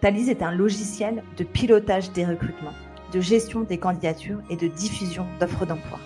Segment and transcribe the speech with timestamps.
[0.00, 2.74] Thalys est un logiciel de pilotage des recrutements,
[3.12, 5.98] de gestion des candidatures et de diffusion d'offres d'emploi.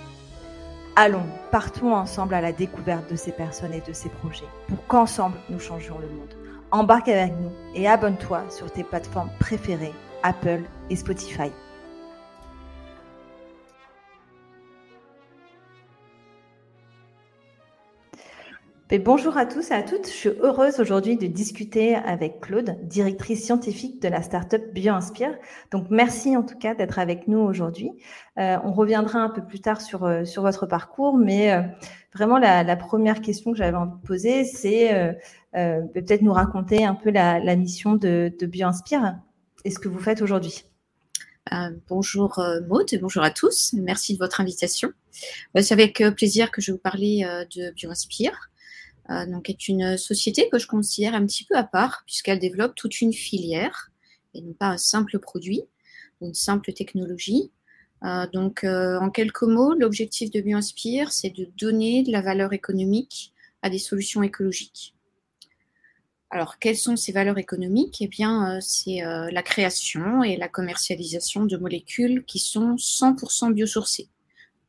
[0.97, 5.37] Allons, partons ensemble à la découverte de ces personnes et de ces projets pour qu'ensemble
[5.51, 6.35] nous changions le monde.
[6.71, 11.51] Embarque avec nous et abonne-toi sur tes plateformes préférées, Apple et Spotify.
[18.99, 20.07] Bonjour à tous et à toutes.
[20.07, 25.35] Je suis heureuse aujourd'hui de discuter avec Claude, directrice scientifique de la startup BioInspire.
[25.71, 27.91] Donc, merci en tout cas d'être avec nous aujourd'hui.
[28.39, 31.63] Euh, on reviendra un peu plus tard sur, euh, sur votre parcours, mais euh,
[32.15, 35.17] vraiment la, première question que j'avais envie de poser, c'est
[35.53, 39.17] peut-être nous raconter un peu la, mission de, BioInspire
[39.65, 40.65] et ce que vous faites aujourd'hui?
[41.89, 43.73] bonjour Maud bonjour à tous.
[43.73, 44.93] Merci de votre invitation.
[45.55, 47.27] C'est avec plaisir que je vais vous parler
[47.57, 48.52] de BioInspire.
[49.13, 52.75] Euh, donc est une société que je considère un petit peu à part puisqu'elle développe
[52.75, 53.91] toute une filière
[54.35, 55.63] et non pas un simple produit
[56.21, 57.51] ou une simple technologie.
[58.05, 62.53] Euh, donc euh, en quelques mots, l'objectif de BioInspire, c'est de donner de la valeur
[62.53, 64.95] économique à des solutions écologiques.
[66.31, 67.99] Alors, quelles sont ces valeurs économiques?
[68.01, 74.09] Eh bien, c'est la création et la commercialisation de molécules qui sont 100% biosourcées.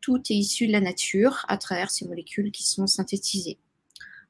[0.01, 3.59] Tout est issu de la nature à travers ces molécules qui sont synthétisées.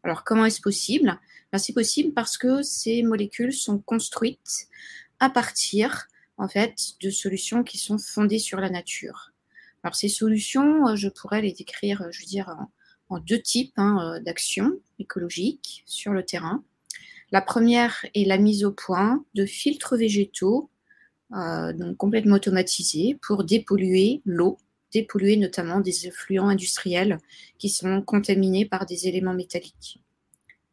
[0.03, 1.19] Alors, comment est-ce possible?
[1.51, 4.67] Ben, C'est possible parce que ces molécules sont construites
[5.19, 9.31] à partir, en fait, de solutions qui sont fondées sur la nature.
[9.83, 12.49] Alors, ces solutions, euh, je pourrais les décrire, euh, je veux dire,
[13.09, 16.63] en, deux types hein, euh, d'actions écologiques sur le terrain.
[17.31, 20.69] La première est la mise au point de filtres végétaux,
[21.31, 24.59] donc complètement automatisés, pour dépolluer l'eau
[24.93, 27.17] dépolluer notamment des effluents industriels
[27.57, 29.99] qui sont contaminés par des éléments métalliques.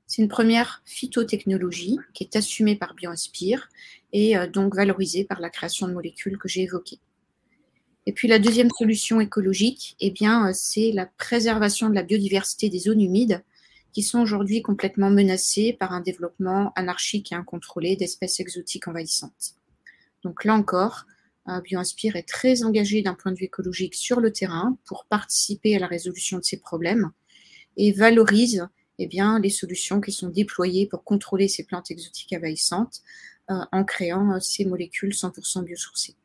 [0.06, 3.68] C'est une première phytotechnologie qui est assumée par BioInspire
[4.12, 6.98] et euh, donc valorisée par la création de molécules que j'ai évoquées.
[8.06, 12.68] Et puis la deuxième solution écologique, eh bien, euh, c'est la préservation de la biodiversité
[12.68, 13.44] des zones humides
[13.92, 19.54] qui sont aujourd'hui complètement menacées par un développement anarchique et incontrôlé d'espèces exotiques envahissantes.
[20.24, 21.06] Donc là encore,
[21.46, 25.78] BioInspire est très engagé d'un point de vue écologique sur le terrain pour participer à
[25.78, 27.10] la résolution de ces problèmes
[27.76, 28.68] et valorise
[29.02, 33.00] eh bien, les solutions qui sont déployées pour contrôler ces plantes exotiques envahissantes
[33.50, 36.16] euh, en créant euh, ces molécules 100% biosourcées.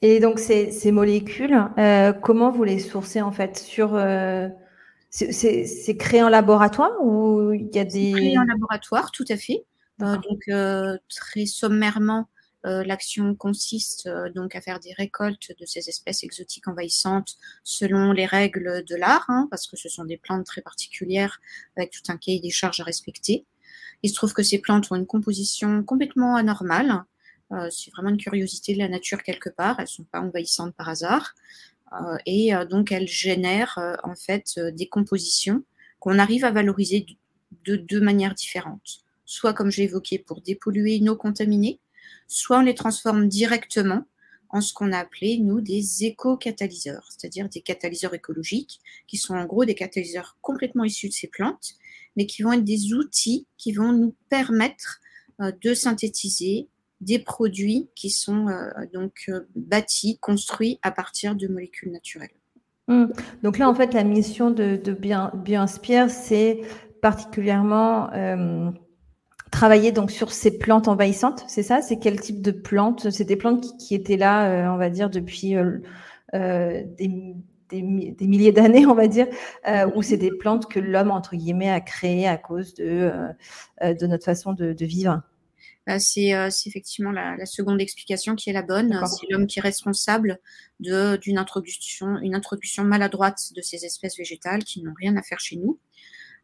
[0.00, 3.98] Et donc ces, molécules, euh, comment vous les sourcez en fait sur
[5.10, 9.64] c'est créé en laboratoire ou il y a des créé en laboratoire, tout à fait.
[9.98, 10.48] donc
[11.08, 12.33] très sommairement, euh,
[12.64, 18.24] l'action consiste euh, donc à faire des récoltes de ces espèces exotiques envahissantes selon les
[18.24, 21.40] règles de l'art, hein, parce que ce sont des plantes très particulières
[21.76, 23.44] avec tout un cahier des charges à respecter.
[24.02, 27.04] Il se trouve que ces plantes ont une composition complètement anormale.
[27.52, 29.76] Euh, c'est vraiment une curiosité de la nature quelque part.
[29.78, 31.34] Elles ne sont pas envahissantes par hasard.
[32.26, 35.62] et donc elles génèrent en fait des compositions
[36.00, 37.06] qu'on arrive à valoriser
[37.64, 39.04] de deux manières différentes.
[39.24, 41.78] Soit, comme j'ai évoqué, pour dépolluer nos contaminés,
[42.28, 44.04] soit on les transforme directement
[44.54, 49.46] en ce qu'on a appelé, nous, des éco-catalyseurs, c'est-à-dire des catalyseurs écologiques, qui sont en
[49.46, 51.74] gros des catalyseurs complètement issus de ces plantes,
[52.16, 55.00] mais qui vont être des outils qui vont nous permettre
[55.40, 56.68] euh, de synthétiser
[57.00, 62.30] des produits qui sont euh, donc euh, bâtis, construits à partir de molécules naturelles.
[62.86, 63.06] Mmh.
[63.42, 66.60] Donc là, en fait, la mission de, de BioInspire, c'est
[67.02, 68.08] particulièrement
[69.54, 71.80] travailler donc sur ces plantes envahissantes, c'est ça?
[71.80, 73.10] C'est quel type de plantes?
[73.10, 75.78] C'est des plantes qui, étaient là, euh, on va dire, depuis euh,
[76.34, 77.08] euh, des,
[77.80, 79.28] milliers d'années, on va dire,
[79.94, 83.12] ou c'est des plantes que l'homme, entre guillemets, a créées à cause de,
[83.80, 85.22] de notre façon de, vivre?
[85.86, 86.32] Bah, c'est
[86.66, 89.00] effectivement la, seconde explication qui est la bonne.
[89.06, 90.38] C'est l'homme qui est responsable
[90.80, 95.56] d'une introduction, une introduction maladroite de ces espèces végétales qui n'ont rien à faire chez
[95.56, 95.78] nous.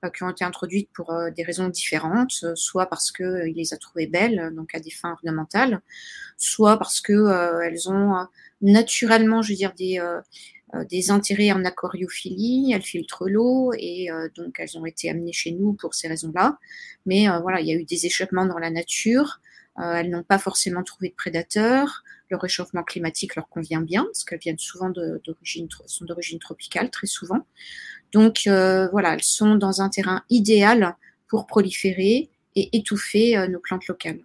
[0.02, 3.74] Euh, qui ont été introduites pour euh, des raisons différentes, euh, soit parce qu'il les
[3.74, 5.82] a trouvées belles, donc à des fins ornementales,
[6.38, 8.26] soit parce qu'elles ont
[8.62, 10.00] naturellement, je veux dire, des,
[10.88, 15.74] des intérêts en aquariophilie, elles filtrent l'eau et donc elles ont été amenées chez nous
[15.74, 16.58] pour ces raisons-là.
[17.06, 19.40] Mais voilà, il y a eu des échappements dans la nature
[19.78, 22.02] elles n'ont pas forcément trouvé de prédateurs.
[22.28, 27.06] Le réchauffement climatique leur convient bien, parce qu'elles viennent souvent d'origine, sont d'origine tropicale, très
[27.06, 27.46] souvent.
[28.12, 30.96] Donc voilà, elles sont dans un terrain idéal
[31.28, 34.20] pour proliférer et étouffer nos plantes locales.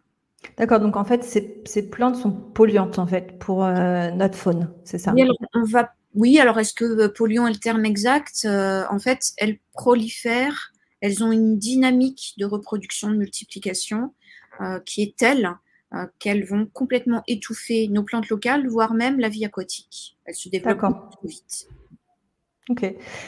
[0.58, 5.14] D'accord, donc en fait, ces, plantes sont polluantes en fait pour notre faune, c'est ça?
[5.14, 5.94] Oui alors, on va...
[6.14, 8.48] oui, alors est-ce que polluant est le terme exact?
[8.48, 10.72] En fait, elles prolifèrent
[11.06, 14.16] elles ont une dynamique de reproduction, de multiplication
[14.60, 15.52] euh, qui est telle
[15.94, 20.18] euh, qu'elles vont complètement étouffer nos plantes locales, voire même la vie aquatique.
[20.26, 21.68] Elles se développent trop vite.
[22.70, 22.84] Ok.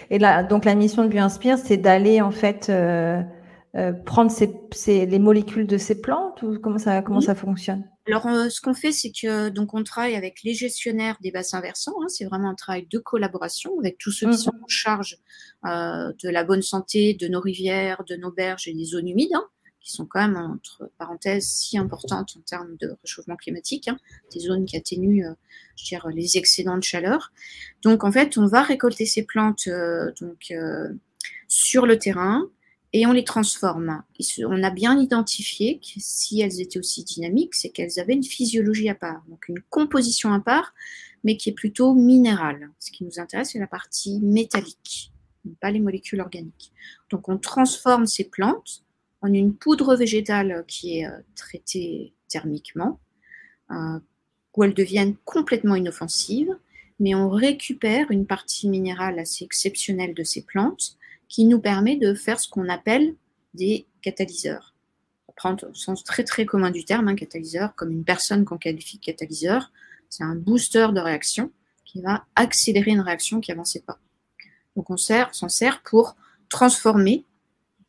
[0.09, 3.21] Et là, donc la mission de BioInspire, c'est d'aller en fait euh,
[4.05, 4.31] prendre
[4.87, 7.87] les molécules de ces plantes ou comment ça, comment ça fonctionne?
[8.07, 11.93] Alors, ce qu'on fait, c'est que donc on travaille avec les gestionnaires des bassins versants.
[12.01, 12.07] Hein.
[12.07, 14.37] c'est vraiment un travail de collaboration avec tous ceux qui mmh.
[14.37, 15.17] sont en charge
[15.63, 19.45] de la bonne santé de nos rivières, de nos berges et des zones humides, hein,
[19.87, 23.97] qui sont quand même entre parenthèses si importantes en termes de réchauffement climatique, hein,
[24.33, 25.23] des zones qui atténuent,
[25.77, 27.31] je dire, les excédents de chaleur.
[27.83, 29.69] Donc, en fait, on va récolter ces plantes
[30.19, 30.53] donc
[31.47, 32.49] sur le terrain
[32.91, 34.03] et on les transforme.
[34.45, 38.89] On a bien identifié que si elles étaient aussi dynamiques, c'est qu'elles avaient une physiologie
[38.89, 40.73] à part, donc une composition à part,
[41.23, 42.71] mais qui est plutôt minérale.
[42.79, 45.11] Ce qui nous intéresse, c'est la partie métallique,
[45.61, 46.73] pas les molécules organiques.
[47.09, 48.83] Donc on transforme ces plantes
[49.21, 52.99] en une poudre végétale qui est euh, traitée thermiquement,
[53.71, 53.99] euh,
[54.55, 56.55] où elles deviennent complètement inoffensives,
[56.99, 60.97] mais on récupère une partie minérale assez exceptionnelle de ces plantes
[61.27, 63.15] qui nous permet de faire ce qu'on appelle
[63.53, 64.73] des catalyseurs.
[65.35, 68.97] Prendre au sens très très commun du terme, un catalyseur, comme une personne qu'on qualifie
[68.97, 69.71] catalyseur,
[70.09, 71.51] c'est un booster de réaction
[71.85, 73.99] qui va accélérer une réaction qui n'avançait pas.
[74.75, 76.15] Donc on s'en sert pour
[76.49, 77.23] transformer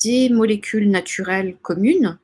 [0.02, 2.18] des molécules naturelles communes,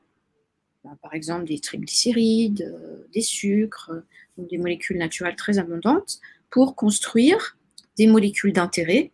[0.83, 3.91] ben, par exemple des triglycérides, euh, des sucres,
[4.37, 6.19] des molécules naturelles très abondantes,
[6.49, 7.57] pour construire
[7.97, 9.11] des molécules d'intérêt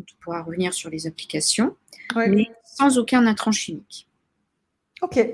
[0.00, 1.76] on pourra revenir sur les applications,
[2.14, 4.08] mais sans aucun intrant chimique.
[5.02, 5.26] Ok.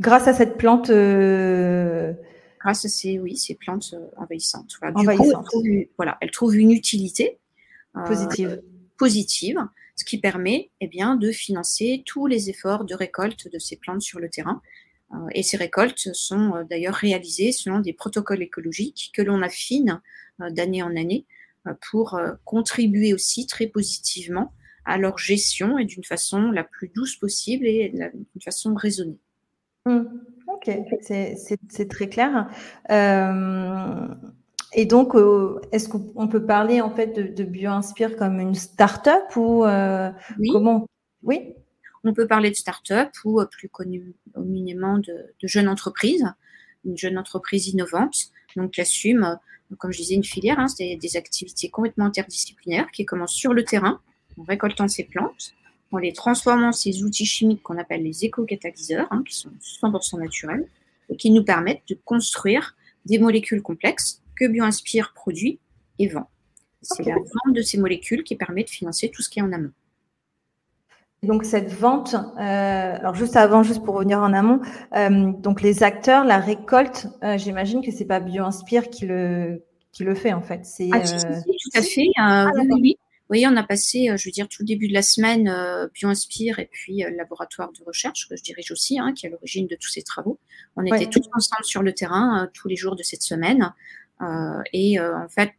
[0.00, 0.90] Grâce à cette plante.
[0.90, 2.12] Euh,
[2.60, 4.76] Grâce à ces, oui, ces plantes euh, envahissantes.
[5.96, 7.38] Voilà, elle, trouve, une utilité
[7.96, 8.62] euh, positive.
[8.96, 9.60] positive,
[9.96, 14.02] ce qui permet eh bien, de financer tous les efforts de récolte de ces plantes
[14.02, 14.62] sur le terrain.
[15.32, 20.00] et ces récoltes sont d'ailleurs réalisées selon des protocoles écologiques que l'on affine
[20.38, 21.26] d'année en année
[21.66, 24.52] euh, pour euh, contribuer aussi très positivement
[24.84, 29.18] à leur gestion et d'une façon la plus douce possible et d'une façon raisonnée.
[29.84, 30.02] Mmh.
[30.46, 30.70] Ok,
[31.00, 32.48] c'est très clair.
[32.90, 34.06] Euh,
[34.76, 35.14] et donc,
[35.72, 39.64] est-ce qu'on peut parler en fait de, BioInspire comme une start-up ou
[40.38, 40.48] oui.
[40.52, 40.86] comment?
[41.22, 41.54] Oui.
[42.04, 46.24] On peut parler de start-up ou plus communément de, de jeune entreprise,
[46.84, 48.16] une jeune entreprise innovante,
[48.54, 49.38] donc qui assume
[49.78, 53.64] comme je disais, une filière, hein, c'est des activités complètement interdisciplinaires qui commencent sur le
[53.64, 54.00] terrain,
[54.38, 55.54] en récoltant ces plantes,
[55.92, 59.50] en les transformant en ces outils chimiques qu'on appelle les éco-catalyseurs, hein, qui sont
[59.82, 60.68] 100% naturels,
[61.08, 65.58] et qui nous permettent de construire des molécules complexes que BioInspire produit
[65.98, 66.28] et vend.
[66.82, 69.52] C'est la vente de ces molécules qui permet de financer tout ce qui est en
[69.52, 69.72] amont.
[71.22, 74.60] Donc cette vente, euh, alors juste avant, juste pour revenir en amont,
[74.94, 80.04] euh, donc les acteurs, la récolte, euh, j'imagine que c'est pas BioInspire qui le qui
[80.04, 80.64] le fait en fait.
[80.64, 82.08] C'est ah, tout à fait.
[82.18, 82.96] Ah, oui, oui.
[82.98, 85.52] Vous voyez, on a passé, je veux dire, tout le début de la semaine,
[85.94, 89.32] BioInspire et puis le laboratoire de recherche que je dirige aussi, hein, qui est à
[89.32, 90.38] l'origine de tous ces travaux.
[90.76, 93.72] On était tous ensemble sur le terrain tous les jours de cette semaine.
[94.72, 95.52] Et en fait,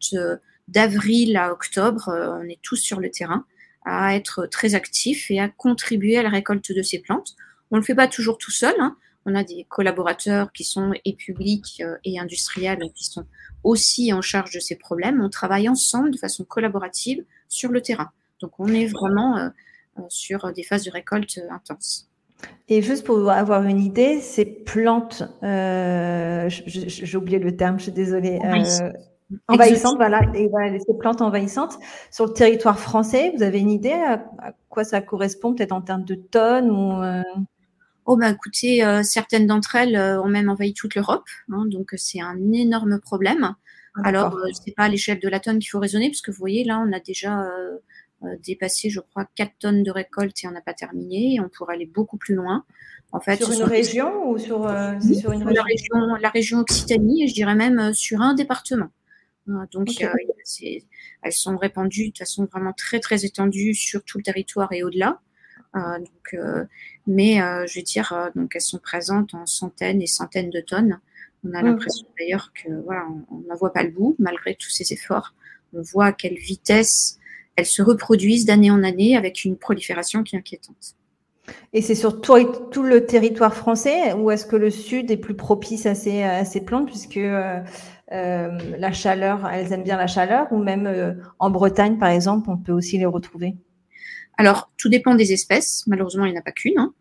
[0.67, 2.09] d'avril à octobre,
[2.41, 3.45] on est tous sur le terrain
[3.87, 7.35] à être très actif et à contribuer à la récolte de ces plantes.
[7.71, 8.75] On ne le fait pas toujours tout seul.
[8.79, 8.97] Hein.
[9.25, 13.25] On a des collaborateurs qui sont et publics euh, et industriels qui sont
[13.63, 15.21] aussi en charge de ces problèmes.
[15.21, 18.11] On travaille ensemble de façon collaborative sur le terrain.
[18.39, 19.49] Donc on est vraiment euh,
[19.99, 22.06] euh, sur des phases de récolte intenses.
[22.69, 28.39] Et juste pour avoir une idée, ces plantes, j'ai oublié le terme, je suis désolée.
[29.49, 31.77] Envahissantes, voilà, et voilà, ces plantes envahissantes.
[32.11, 34.23] Sur le territoire français, vous avez une idée à,
[34.69, 37.21] quoi ça correspond, peut-être en termes de tonnes ou euh?
[38.05, 41.93] Oh bah écoutez, euh, certaines d'entre elles euh, ont même envahi toute l'Europe, hein, donc
[41.97, 43.53] c'est un énorme problème.
[43.95, 46.37] Ah, Alors, c'est pas à l'échelle de la tonne qu'il faut raisonner, parce que vous
[46.37, 47.45] voyez, là, on a déjà
[48.43, 51.75] dépassé, je crois, 4 tonnes de récolte et on n'a pas terminé, et on pourrait
[51.75, 52.63] aller beaucoup plus loin.
[53.11, 54.69] En fait, sur une région ou sur,
[55.01, 58.89] sur une région, la région, la région Occitanie, et je dirais même sur un département.
[59.71, 64.83] Donc, elles sont répandues de façon vraiment très, très étendue sur tout le territoire et
[64.83, 65.21] au-delà.
[65.73, 66.37] donc,
[67.07, 67.35] mais
[67.67, 70.99] je veux dire, donc elles sont présentes en centaines et centaines de tonnes.
[71.45, 71.65] On a mmh.
[71.65, 75.33] l'impression d'ailleurs que voilà, on n'en voit pas le bout malgré tous ces efforts.
[75.73, 77.19] On voit à quelle vitesse
[77.57, 80.95] elles se reproduisent d'année en année avec une prolifération qui est inquiétante.
[81.73, 82.35] Et c'est sur tout,
[82.83, 86.61] le territoire français ou est-ce que le sud est plus propice à ces, à ces
[86.61, 87.59] plantes puisque euh,
[88.11, 92.49] euh, la chaleur, elles aiment bien la chaleur ou même euh, en Bretagne par exemple,
[92.49, 93.55] on peut aussi les retrouver?
[94.37, 95.83] Alors, tout dépend des espèces.
[95.87, 96.77] Malheureusement, il n'y en a pas qu'une.
[96.77, 96.93] Hein.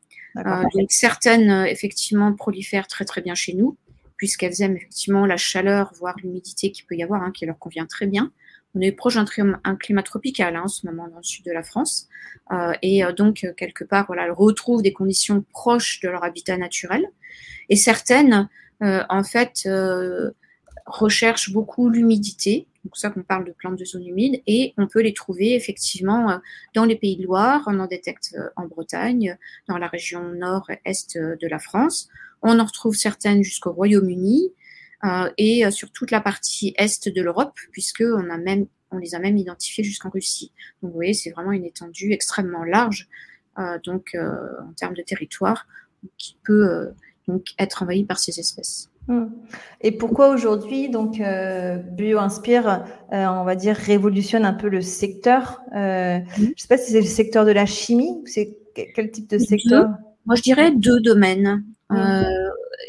[0.75, 3.77] donc certaines effectivement prolifèrent très très bien chez nous
[4.17, 7.87] puisqu'elles aiment effectivement la chaleur, voire l'humidité qu'il peut y avoir, hein, qui leur convient
[7.87, 8.33] très bien.
[8.76, 9.25] On est proche d'un
[9.76, 12.09] climat, tropical hein, en ce moment dans le sud de la France.
[12.52, 16.23] Euh, et euh, donc, euh, quelque part, voilà, elles retrouvent des conditions proches de leur
[16.23, 17.06] habitat naturel.
[17.71, 18.49] Et certaines,
[18.80, 19.66] en fait,
[20.85, 22.68] recherchent beaucoup l'humidité.
[22.85, 24.42] Donc ça qu'on parle de plantes de zone humide.
[24.47, 26.38] Et on peut les trouver effectivement
[26.75, 31.49] dans les pays de Loire, on en détecte en Bretagne, dans la région nord-est de
[31.49, 32.09] la France.
[32.42, 34.52] On en retrouve certaines jusqu'au Royaume-Uni.
[35.07, 38.99] Euh, et euh, sur toute la partie est de l'Europe, puisque on a même on
[38.99, 40.53] les a même identifiés jusqu'en Russie.
[40.81, 43.09] Donc vous voyez, c'est vraiment une étendue extrêmement large,
[43.59, 45.67] euh, donc en termes de territoire,
[46.19, 46.93] qui peut
[47.27, 48.89] donc être envahie par ces espèces.
[49.09, 49.27] Hmm.
[49.81, 51.21] Et pourquoi aujourd'hui, donc,
[51.93, 57.01] BioInspire, on va dire, révolutionne un peu le secteur Je ne sais pas si c'est
[57.01, 58.57] le secteur de la chimie, c'est
[58.95, 59.89] quel type de secteur?
[60.27, 61.65] Moi, je dirais deux domaines.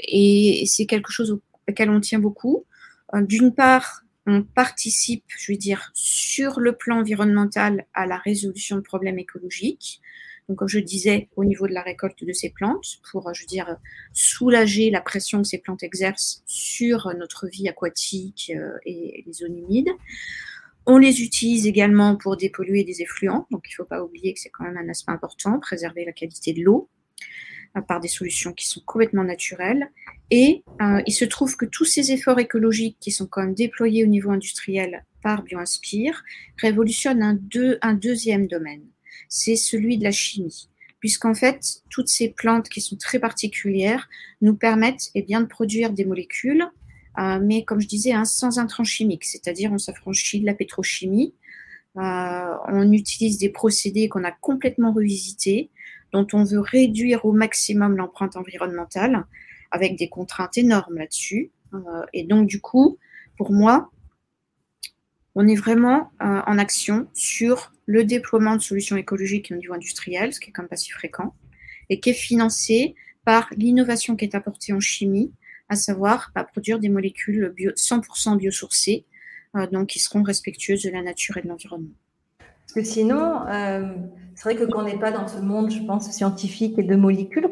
[0.07, 2.65] et c'est quelque chose laquelle on tient beaucoup.
[3.13, 8.75] Euh, d'une part, on participe, je veux dire, sur le plan environnemental à la résolution
[8.75, 10.01] de problèmes écologiques.
[10.49, 13.47] Donc, comme je disais, au niveau de la récolte de ces plantes, pour, je veux
[13.47, 13.77] dire,
[14.13, 19.57] soulager la pression que ces plantes exercent sur notre vie aquatique euh, et les zones
[19.57, 19.91] humides.
[20.85, 24.39] On les utilise également pour dépolluer des effluents, donc il ne faut pas oublier que
[24.39, 26.89] c'est quand même un aspect important, préserver la qualité de l'eau
[27.87, 29.89] par des solutions qui sont complètement naturelles.
[30.31, 34.03] Et euh, il se trouve que tous ces efforts écologiques qui sont quand même déployés
[34.03, 36.23] au niveau industriel par BioInspire
[36.61, 37.39] révolutionnent un,
[37.81, 38.83] un deuxième domaine,
[39.29, 40.69] c'est celui de la chimie.
[40.99, 44.09] Puisqu'en fait, toutes ces plantes qui sont très particulières
[44.41, 46.65] nous permettent eh bien, de produire des molécules,
[47.19, 51.33] euh, mais comme je disais, hein, sans intrants chimiques, c'est-à-dire on s'affranchit de la pétrochimie,
[51.97, 55.71] euh, on utilise des procédés qu'on a complètement revisités,
[56.13, 59.25] dont on veut réduire au maximum l'empreinte environnementale,
[59.71, 61.51] avec des contraintes énormes là-dessus.
[61.73, 61.77] Euh,
[62.13, 62.97] et donc, du coup,
[63.37, 63.91] pour moi,
[65.35, 70.33] on est vraiment euh, en action sur le déploiement de solutions écologiques au niveau industriel,
[70.33, 71.35] ce qui est quand même pas si fréquent,
[71.89, 75.31] et qui est financé par l'innovation qui est apportée en chimie,
[75.69, 79.05] à savoir bah, produire des molécules bio, 100% biosourcées,
[79.55, 81.93] euh, donc qui seront respectueuses de la nature et de l'environnement.
[82.39, 83.45] Parce que sinon,
[84.37, 86.95] c'est vrai que quand on n'est pas dans ce monde, je pense, scientifique et de
[86.95, 87.49] molécules,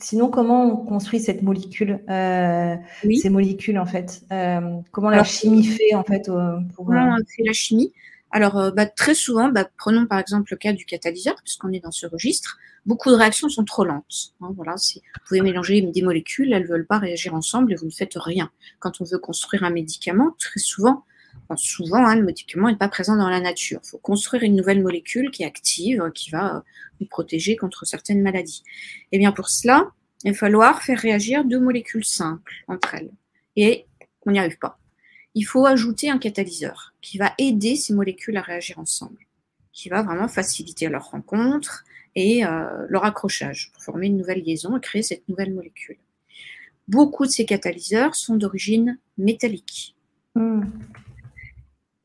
[0.00, 5.64] sinon, comment on construit cette molécule, euh, ces molécules en fait euh, Comment la chimie
[5.64, 7.92] fait en fait pour, Comment fait la chimie?
[8.32, 11.78] Alors, euh, bah, très souvent, bah, prenons par exemple le cas du catalyseur, puisqu'on est
[11.78, 12.58] dans ce registre.
[12.84, 14.32] Beaucoup de réactions sont trop lentes.
[14.40, 17.86] Hein, voilà, vous pouvez mélanger des molécules, elles ne veulent pas réagir ensemble et vous
[17.86, 18.50] ne faites rien.
[18.80, 21.04] Quand on veut construire un médicament, très souvent,
[21.56, 23.80] souvent, hein, le médicament n'est pas présent dans la nature.
[23.84, 26.64] Il faut construire une nouvelle molécule qui est active, qui va
[27.00, 28.62] nous protéger contre certaines maladies.
[29.10, 29.90] Et eh bien pour cela,
[30.24, 33.10] il va falloir faire réagir deux molécules simples entre elles.
[33.56, 33.86] Et
[34.26, 34.78] on n'y arrive pas.
[35.34, 39.26] Il faut ajouter un catalyseur qui va aider ces molécules à réagir ensemble,
[39.72, 44.76] qui va vraiment faciliter leur rencontre et euh, leur accrochage pour former une nouvelle liaison
[44.76, 45.96] et créer cette nouvelle molécule.
[46.88, 49.96] Beaucoup de ces catalyseurs sont d'origine métallique.
[50.34, 50.64] Hmm.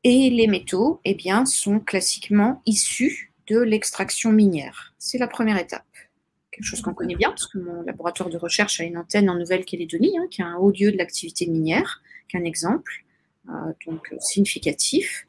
[0.04, 4.94] Et les métaux, eh bien, sont classiquement issus de l'extraction minière.
[4.98, 5.84] C'est la première étape.
[6.50, 9.34] Quelque chose qu'on connaît bien, parce que mon laboratoire de recherche a une antenne en
[9.34, 13.04] Nouvelle-Calédonie, hein, qui est un haut lieu de l'activité minière, qui est un exemple
[13.48, 15.26] euh, donc significatif,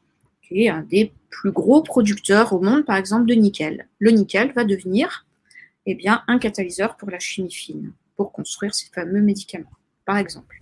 [0.47, 3.87] qui est un des plus gros producteurs au monde, par exemple, de nickel.
[3.99, 5.25] Le nickel va devenir
[5.85, 9.71] eh bien, un catalyseur pour la chimie fine, pour construire ces fameux médicaments,
[10.05, 10.61] par exemple.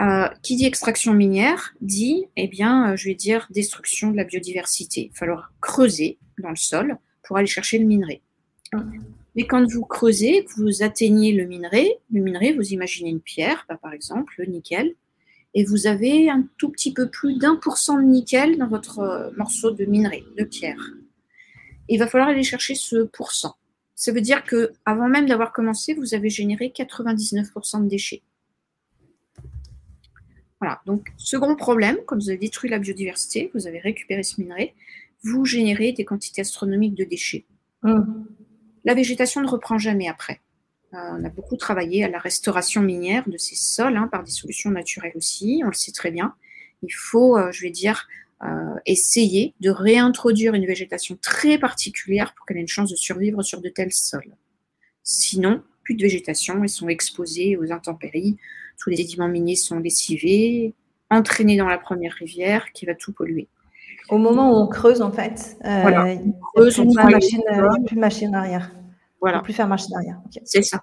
[0.00, 4.24] Euh, qui dit extraction minière dit, eh bien, euh, je vais dire destruction de la
[4.24, 5.02] biodiversité.
[5.02, 8.20] Il va falloir creuser dans le sol pour aller chercher le minerai.
[9.36, 13.66] Mais quand vous creusez, que vous atteignez le minerai, le minerai, vous imaginez une pierre,
[13.68, 14.94] bah, par exemple, le nickel,
[15.54, 18.98] et vous avez un tout petit peu plus d'un pour cent de nickel dans votre
[18.98, 20.90] euh, morceau de minerai, de pierre.
[21.88, 23.56] il va falloir aller chercher ce pourcent.
[23.94, 28.22] Ça veut dire que avant même d'avoir commencé, vous avez généré 99% de déchets.
[30.64, 34.72] Voilà, donc second problème, comme vous avez détruit la biodiversité, vous avez récupéré ce minerai,
[35.22, 37.44] vous générez des quantités astronomiques de déchets.
[37.82, 38.26] Hum.
[38.86, 40.40] La végétation ne reprend jamais après.
[40.94, 44.30] Euh, on a beaucoup travaillé à la restauration minière de ces sols hein, par des
[44.30, 46.34] solutions naturelles aussi, on le sait très bien.
[46.82, 48.08] Il faut, euh, je vais dire,
[48.42, 53.42] euh, essayer de réintroduire une végétation très particulière pour qu'elle ait une chance de survivre
[53.42, 54.34] sur de tels sols.
[55.02, 58.38] Sinon, plus de végétation, ils sont exposés aux intempéries,
[58.78, 60.74] tous les sédiments miniers sont lessivés,
[61.10, 63.48] entraînés dans la première rivière qui va tout polluer.
[64.10, 66.04] Au moment où on creuse, en fait, il n'y a
[67.86, 68.70] plus de machine, arrière.
[69.20, 69.40] Voilà.
[69.40, 70.20] plus faire machine arrière.
[70.44, 70.82] C'est ça.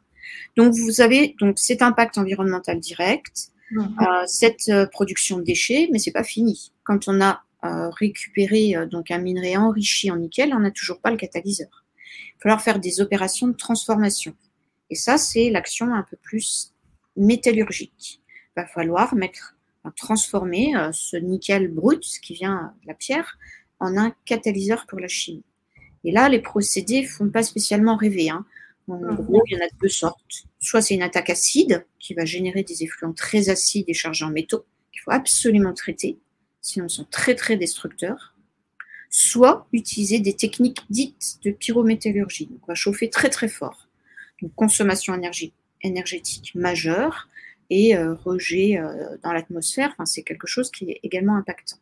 [0.58, 3.80] Donc, vous avez donc cet impact environnemental direct, mmh.
[3.80, 6.72] euh, cette euh, production de déchets, mais c'est pas fini.
[6.84, 11.12] Quand on a euh, récupéré donc un minerai enrichi en nickel, on n'a toujours pas
[11.12, 11.68] le catalyseur.
[11.68, 14.34] Il va falloir faire des opérations de transformation.
[14.90, 16.74] Et ça, c'est l'action un peu plus
[17.18, 18.22] métallurgique.
[18.56, 19.56] Il va falloir mettre,
[19.96, 23.38] transformer ce nickel brut qui vient de la pierre
[23.80, 25.44] en un catalyseur pour la chimie.
[26.04, 28.30] Et là, les procédés ne font pas spécialement rêver.
[28.30, 28.46] Hein.
[28.88, 29.16] En mhm.
[29.16, 30.46] gros, il y en a deux sortes.
[30.60, 34.32] Soit c'est une attaque acide qui va générer des effluents très acides et chargés en
[34.32, 36.20] métaux qu'il faut absolument traiter,
[36.62, 38.36] sinon ils sont très très destructeurs.
[39.10, 42.48] Soit utiliser des techniques dites de pyrométallurgie.
[42.48, 43.88] Donc on va chauffer très très fort.
[44.42, 45.14] Donc consommation
[45.84, 47.28] énergétique majeure
[47.70, 49.96] et euh, rejet euh, dans l'atmosphère.
[50.06, 51.78] C'est quelque chose qui est également impactant.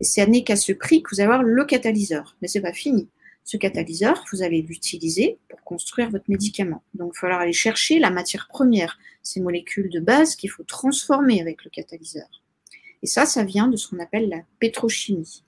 [0.00, 2.36] Et c'est n'est qu'à ce prix que vous allez avoir le catalyseur.
[2.42, 3.08] Mais c'est pas fini.
[3.44, 6.82] Ce catalyseur, vous allez l'utiliser pour construire votre médicament.
[6.94, 10.64] Donc, il va falloir aller chercher la matière première, ces molécules de base qu'il faut
[10.64, 12.28] transformer avec le catalyseur.
[13.02, 15.44] Et ça, ça vient de ce qu'on appelle la pétrochimie,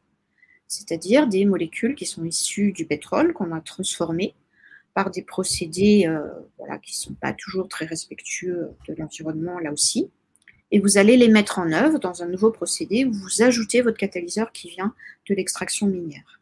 [0.68, 4.34] c'est-à-dire des molécules qui sont issues du pétrole qu'on a transformées
[4.94, 10.10] par des procédés euh, qui ne sont pas toujours très respectueux de l'environnement là aussi.
[10.70, 13.96] Et vous allez les mettre en œuvre dans un nouveau procédé où vous ajoutez votre
[13.96, 14.94] catalyseur qui vient
[15.28, 16.38] de l'extraction minière.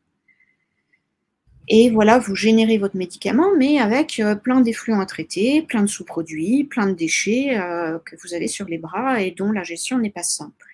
[1.69, 5.89] Et voilà, vous générez votre médicament, mais avec euh, plein d'effluents à traiter, plein de
[5.89, 9.99] sous-produits, plein de déchets euh, que vous avez sur les bras et dont la gestion
[9.99, 10.66] n'est pas simple.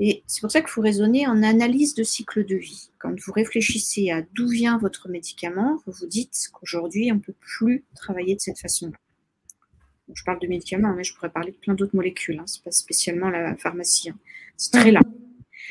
[0.00, 2.90] Et c'est pour ça qu'il faut raisonner en analyse de cycle de vie.
[2.98, 7.34] Quand vous réfléchissez à d'où vient votre médicament, vous vous dites qu'aujourd'hui, on ne peut
[7.40, 8.96] plus travailler de cette façon-là.
[10.12, 12.38] je parle de médicaments, mais je pourrais parler de plein d'autres molécules.
[12.38, 12.46] Hein.
[12.46, 14.10] Ce n'est pas spécialement la pharmacie.
[14.10, 14.18] Hein.
[14.56, 15.06] C'est très large.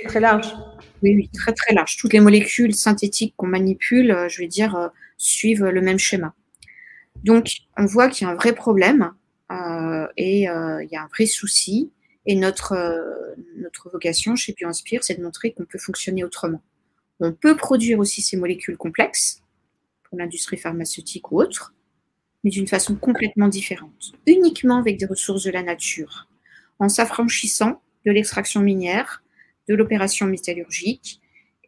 [0.06, 0.54] Très large.
[1.02, 1.96] Oui, oui, très très large.
[1.98, 6.34] Toutes les molécules synthétiques qu'on manipule, euh, je vais dire, euh, suivent le même schéma.
[7.24, 9.14] Donc, on voit qu'il y a un vrai problème
[9.52, 11.92] euh, et il y a un vrai souci.
[12.28, 12.76] Et notre,
[13.56, 16.62] notre vocation chez BioInspire, c'est de montrer qu'on peut fonctionner autrement.
[17.20, 19.42] On peut produire aussi ces molécules complexes
[20.04, 21.74] pour l'industrie pharmaceutique ou autre,
[22.44, 26.28] mais d'une façon complètement différente, uniquement avec des ressources de la nature,
[26.80, 29.24] en s'affranchissant de l'extraction minière,
[29.68, 31.20] de l'opération métallurgique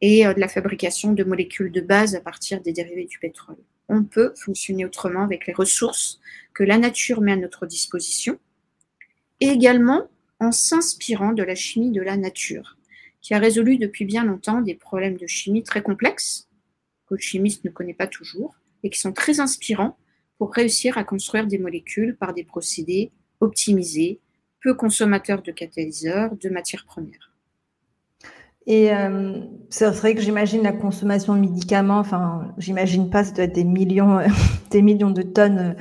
[0.02, 3.58] et euh, de la fabrication de molécules de base à partir des dérivés du pétrole.
[3.90, 6.20] On peut fonctionner autrement avec les ressources
[6.54, 8.40] que la nature met à notre disposition
[9.40, 10.08] et également
[10.40, 12.78] en s'inspirant de la chimie de la nature,
[13.22, 16.48] qui a résolu depuis bien longtemps des problèmes de chimie très complexes,
[17.08, 19.98] que le chimiste ne connaît pas toujours, et qui sont très inspirants
[20.38, 24.20] pour réussir à construire des molécules par des procédés optimisés,
[24.62, 27.34] peu consommateurs de catalyseurs, de matières premières.
[28.68, 33.46] Et euh, c'est vrai que j'imagine la consommation de médicaments, enfin, j'imagine pas, ça doit
[33.46, 34.20] être des millions,
[34.70, 35.74] des millions de tonnes euh,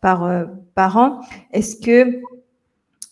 [0.00, 0.44] par, euh,
[0.74, 1.20] par an.
[1.52, 2.20] Est-ce que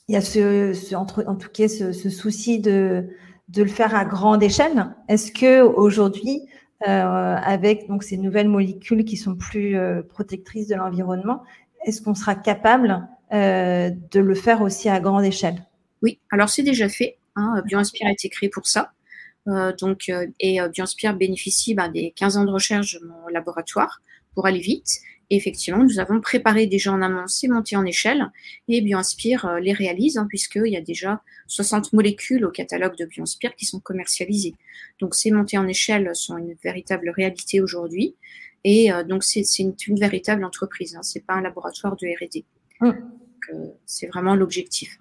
[0.09, 3.09] il y a ce, entre, en tout cas ce, ce, souci de,
[3.49, 6.43] de le faire à grande échelle Est-ce que aujourd'hui,
[6.87, 9.77] euh, avec donc ces nouvelles molécules qui sont plus
[10.09, 11.43] protectrices de l'environnement,
[11.85, 15.67] est-ce qu'on sera capable de le faire aussi à grande échelle?
[16.03, 17.19] Oui, alors c'est déjà fait.
[17.35, 18.93] Hein, BioInspire a été créé pour ça.
[19.49, 23.29] Euh, donc, euh, et euh, BioInspire bénéficie ben, des 15 ans de recherche de mon
[23.29, 24.01] laboratoire
[24.35, 24.99] pour aller vite.
[25.31, 28.31] Et effectivement, nous avons préparé déjà en amont ces montées en échelle
[28.69, 33.55] et BioInspire les réalise hein, puisqu'il y a déjà 60 molécules au catalogue de BioInspire
[33.57, 34.55] qui sont commercialisées.
[35.01, 38.15] Donc ces montées en échelle sont une véritable réalité aujourd'hui
[38.63, 42.45] et donc c'est une, une, véritable entreprise, hein, c'est pas un laboratoire de R&D.
[42.81, 42.93] Mmh.
[43.85, 44.99] C'est vraiment l'objectif.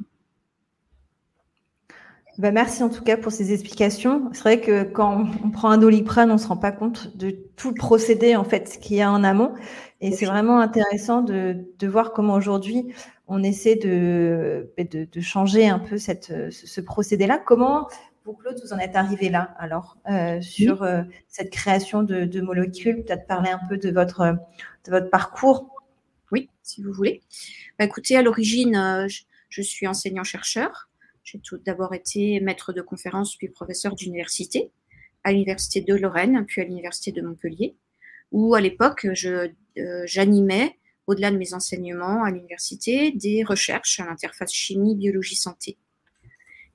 [2.37, 4.29] Bah, merci en tout cas pour ces explications.
[4.33, 7.31] C'est vrai que quand on prend un doliprane, on ne se rend pas compte de
[7.55, 9.53] tout le procédé en fait qu'il y a en amont.
[10.01, 12.93] Et c'est vraiment intéressant de, de voir comment aujourd'hui
[13.27, 17.37] on essaie de, de, de, changer un peu cette, ce, procédé-là.
[17.39, 17.87] Comment
[18.25, 22.41] vous, Claude, vous en êtes arrivé là alors euh, sur euh, cette création de, de
[22.41, 24.35] molécules Peut-être parler un peu de votre,
[24.85, 25.69] de votre parcours?
[26.31, 27.21] Oui, si vous voulez.
[27.79, 30.89] Bah, écoutez, à l'origine, euh, je, je suis enseignant-chercheur.
[31.25, 34.71] J'ai tout d'abord été maître de conférence puis professeur d'université
[35.23, 37.75] à l'université de Lorraine, puis à l'université de Montpellier.
[38.31, 39.07] où à l'époque,
[40.05, 45.77] j'animais, au-delà de mes enseignements à l'université, des recherches à l'interface chimie, biologie, santé.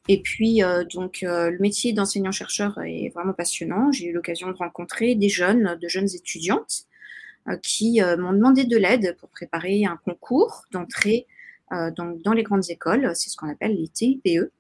[0.09, 0.61] Et puis,
[0.93, 3.93] donc, le métier d'enseignant-chercheur est vraiment passionnant.
[3.93, 6.85] J'ai eu l'occasion de rencontrer des jeunes, de jeunes étudiantes
[7.63, 11.27] qui m'ont demandé de l'aide pour préparer un concours d'entrée
[11.71, 13.13] dans, les grandes écoles.
[13.15, 14.51] C'est ce qu'on appelle les TIPE.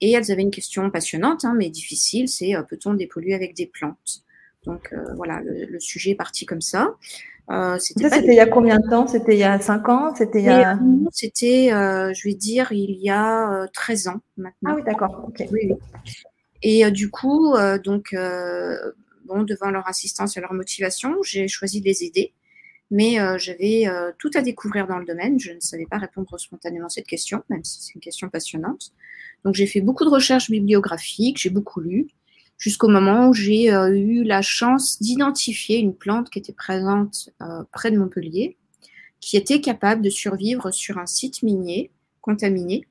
[0.00, 3.66] Et elles avaient une question passionnante, hein, mais difficile, c'est euh, peut-on dépolluer avec des
[3.66, 4.24] plantes?
[4.64, 6.94] Donc euh, voilà, le, sujet est parti comme ça.
[7.50, 9.06] Euh, c'était il y a combien de temps?
[9.06, 10.14] C'était il y a 5 ans?
[10.14, 10.78] C'était il a...
[11.12, 14.70] C'était, je vais dire, il y a 13 ans maintenant.
[14.72, 15.30] Ah oui, d'accord.
[16.62, 18.14] Et du coup, donc,
[19.24, 22.32] bon, devant leur assistance et leur motivation, j'ai choisi de les aider.
[22.90, 23.86] Mais j'avais
[24.18, 25.40] tout à découvrir dans le domaine.
[25.40, 28.92] Je ne savais pas répondre spontanément à cette question, même si c'est une question passionnante.
[29.44, 32.08] Donc j'ai fait beaucoup de recherches bibliographiques, j'ai beaucoup lu,
[32.58, 37.62] jusqu'au moment où j'ai euh, eu la chance d'identifier une plante qui était présente euh,
[37.72, 38.56] près de Montpellier,
[39.20, 42.86] qui était capable de survivre sur un site minier contaminé,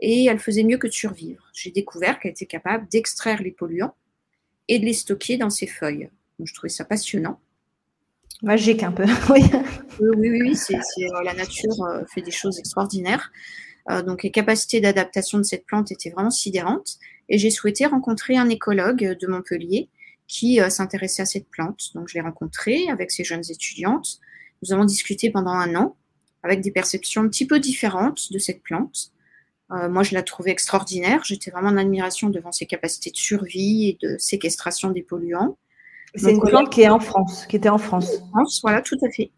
[0.00, 1.44] et elle faisait mieux que de survivre.
[1.54, 3.94] J'ai découvert qu'elle était capable d'extraire les polluants
[4.66, 6.10] et de les stocker dans ses feuilles.
[6.42, 7.38] Je trouvais ça passionnant.
[8.40, 9.42] Magique un peu, oui.
[10.00, 11.74] Oui, oui, c'est, euh, la nature
[12.12, 13.30] fait des choses extraordinaires.
[13.90, 16.98] Euh, donc les capacités d'adaptation de cette plante étaient vraiment sidérantes.
[17.28, 19.88] Et j'ai souhaité rencontrer un écologue de Montpellier
[20.28, 21.90] qui euh, s'intéressait à cette plante.
[21.94, 24.18] Donc je l'ai rencontré avec ses jeunes étudiantes.
[24.62, 25.96] Nous avons discuté pendant un an
[26.42, 29.12] avec des perceptions un petit peu différentes de cette plante.
[29.70, 31.22] Euh, moi, je la trouvais extraordinaire.
[31.24, 35.56] J'étais vraiment en admiration devant ses capacités de survie et de séquestration des polluants.
[36.14, 38.18] C'est une plante qui est en France, qui était en France.
[38.22, 39.30] En France, voilà, tout à fait.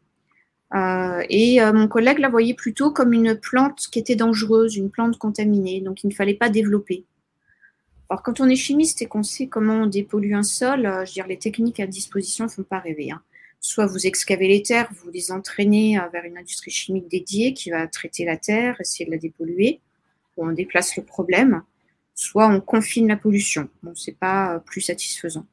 [0.74, 4.90] Euh, et euh, mon collègue la voyait plutôt comme une plante qui était dangereuse, une
[4.90, 7.04] plante contaminée, donc il ne fallait pas développer.
[8.10, 11.10] Alors quand on est chimiste et qu'on sait comment on dépollue un sol, euh, je
[11.10, 13.12] veux dire, les techniques à disposition ne font pas rêver.
[13.12, 13.22] Hein.
[13.60, 17.86] Soit vous excavez les terres, vous les entraînez vers une industrie chimique dédiée qui va
[17.86, 19.80] traiter la terre, essayer de la dépolluer,
[20.36, 21.62] ou on déplace le problème,
[22.14, 23.70] soit on confine la pollution.
[23.82, 25.46] Bon, c'est pas plus satisfaisant.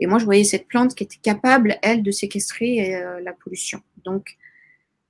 [0.00, 3.80] Et moi, je voyais cette plante qui était capable, elle, de séquestrer la pollution.
[4.04, 4.36] Donc,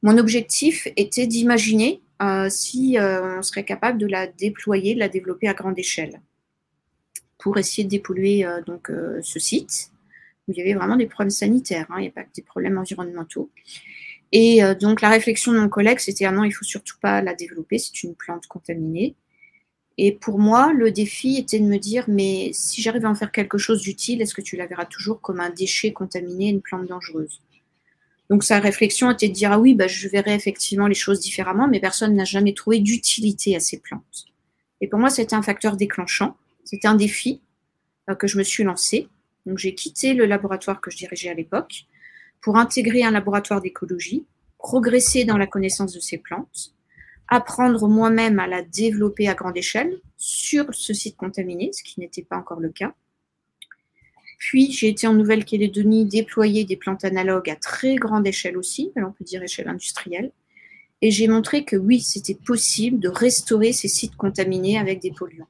[0.03, 5.09] mon objectif était d'imaginer euh, si euh, on serait capable de la déployer, de la
[5.09, 6.21] développer à grande échelle
[7.39, 8.91] pour essayer de dépolluer euh, donc,
[9.23, 9.91] ce site
[10.49, 12.43] où il y avait vraiment des problèmes sanitaires, hein, il n'y a pas que des
[12.43, 13.51] problèmes environnementaux.
[14.33, 17.35] Et donc la réflexion de mon collègue, c'était ah non, il faut surtout pas la
[17.35, 19.15] développer, c'est une plante contaminée.
[19.99, 23.33] Et pour moi, le défi était de me dire, mais si j'arrive à en faire
[23.33, 26.87] quelque chose d'utile, est-ce que tu la verras toujours comme un déchet contaminé, une plante
[26.87, 27.41] dangereuse?
[28.29, 31.69] Donc sa réflexion était de dire ah oui, bah, je verrai effectivement les choses différemment,
[31.69, 34.27] mais personne n'a jamais trouvé d'utilité à ces plantes.
[34.81, 37.41] Et pour moi, c'était un facteur déclenchant, c'était un défi
[38.11, 39.09] euh, que je me suis lancé.
[39.47, 41.87] Donc j'ai quitté le laboratoire que je dirigeais à l'époque
[42.43, 44.27] pour intégrer un laboratoire d'écologie,
[44.59, 46.75] progresser dans la connaissance de ces plantes,
[47.29, 52.23] apprendre moi-même à la développer à grande échelle sur ce site contaminé, ce qui n'était
[52.23, 52.95] pas encore le cas
[54.39, 59.13] puis j'ai été en Nouvelle-Calédonie déployer des plantes analogues à très grande échelle aussi, on
[59.13, 60.31] peut dire échelle industrielle.
[61.03, 65.49] Et j'ai montré que oui, c'était possible de restaurer ces sites contaminés avec des polluants.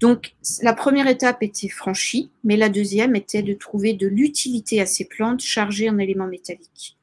[0.00, 4.86] Donc la première étape était franchie, mais la deuxième était de trouver de l'utilité à
[4.86, 6.96] ces plantes chargées en éléments métalliques.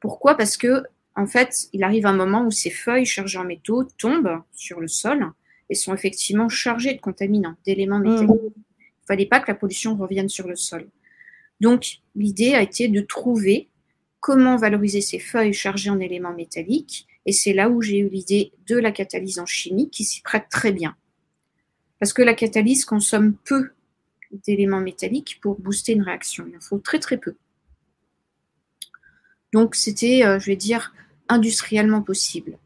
[0.00, 0.36] Pourquoi?
[0.36, 0.82] Parce que
[1.18, 4.88] en fait, il arrive un moment où ces feuilles chargées en métaux tombent sur le
[4.88, 5.30] sol
[5.68, 8.08] et sont effectivement chargées de contaminants, d'éléments mmh.
[8.08, 8.54] métalliques
[9.08, 10.86] fallait pas que la pollution revienne sur le sol.
[11.60, 13.68] Donc, l'idée a été de trouver
[14.20, 17.06] comment valoriser ces feuilles chargées en éléments métalliques.
[17.24, 20.48] Et c'est là où j'ai eu l'idée de la catalyse en chimie qui s'y prête
[20.50, 20.94] très bien.
[21.98, 23.70] Parce que la catalyse consomme peu
[24.46, 26.44] d'éléments métalliques pour booster une réaction.
[26.48, 27.34] Il en faut très très peu.
[29.52, 30.94] Donc c'était, euh, je vais dire,
[31.28, 32.58] industriellement possible.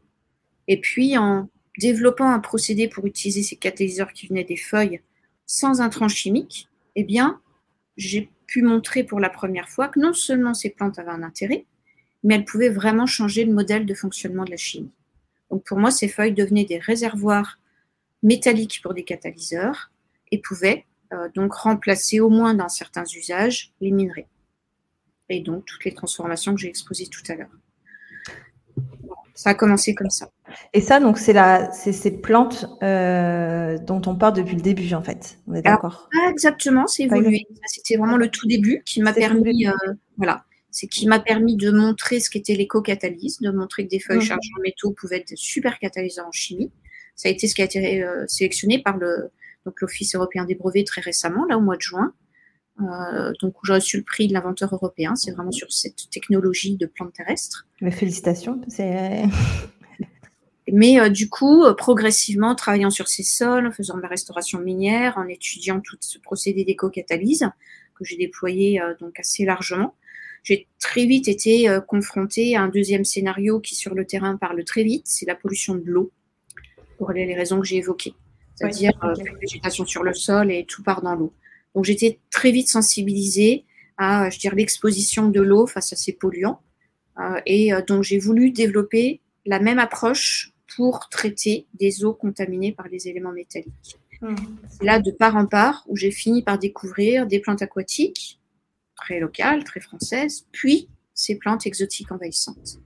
[0.67, 5.01] Et puis en développant un procédé pour utiliser ces catalyseurs qui venaient des feuilles
[5.45, 7.41] sans intrants chimiques, eh bien,
[7.97, 11.65] j'ai pu montrer pour la première fois que non seulement ces plantes avaient un intérêt,
[12.23, 14.91] mais elles pouvaient vraiment changer le modèle de fonctionnement de la chimie.
[15.49, 17.59] Donc pour moi, ces feuilles devenaient des réservoirs
[18.21, 19.91] métalliques pour des catalyseurs
[20.31, 24.27] et pouvaient euh, donc remplacer au moins dans certains usages les minerais.
[25.29, 27.51] Et donc toutes les transformations que j'ai exposées tout à l'heure.
[29.33, 30.29] Ça a commencé comme ça.
[30.73, 34.93] Et ça, donc, c'est la, c'est ces plantes euh, dont on parle depuis le début,
[34.93, 35.39] en fait.
[35.47, 36.09] On est d'accord.
[36.29, 37.47] exactement, c'est évolué.
[37.65, 39.73] C'était vraiment le tout début qui m'a permis, euh,
[40.17, 44.17] voilà, c'est qui m'a permis de montrer ce qu'était l'éco-catalyse, de montrer que des feuilles
[44.17, 44.21] mmh.
[44.21, 46.71] chargées en métaux pouvaient être super catalyseurs en chimie.
[47.15, 49.31] Ça a été ce qui a été euh, sélectionné par le
[49.65, 52.13] donc l'Office européen des brevets très récemment, là au mois de juin.
[52.79, 55.15] Donc où j'ai reçu le prix de l'inventeur européen.
[55.15, 57.67] C'est vraiment sur cette technologie de plantes terrestres.
[57.81, 58.59] Mais félicitations.
[60.71, 65.27] Mais du coup, progressivement, travaillant sur ces sols, en faisant de la restauration minière, en
[65.27, 67.49] étudiant tout ce procédé d'éco-catalyse
[67.95, 69.93] que j'ai déployé donc assez largement,
[70.43, 74.63] j'ai très vite été euh, confrontée à un deuxième scénario qui, sur le terrain, parle
[74.65, 76.11] très vite, c'est la pollution de l'eau,
[76.97, 78.13] pour les raisons que j'ai évoquées,
[78.55, 81.33] c'est-à-dire euh, végétation sur le sol et tout part dans l'eau.
[81.75, 83.65] Donc j'étais très vite sensibilisée
[83.97, 86.61] à, je dire, l'exposition de l'eau face à ces polluants,
[87.19, 92.87] euh, et donc j'ai voulu développer la même approche pour traiter des eaux contaminées par
[92.87, 93.99] les éléments métalliques.
[94.21, 94.35] Mmh.
[94.69, 98.39] C'est là, de part en part, où j'ai fini par découvrir des plantes aquatiques,
[98.95, 102.79] très locales, très françaises, puis ces plantes exotiques envahissantes.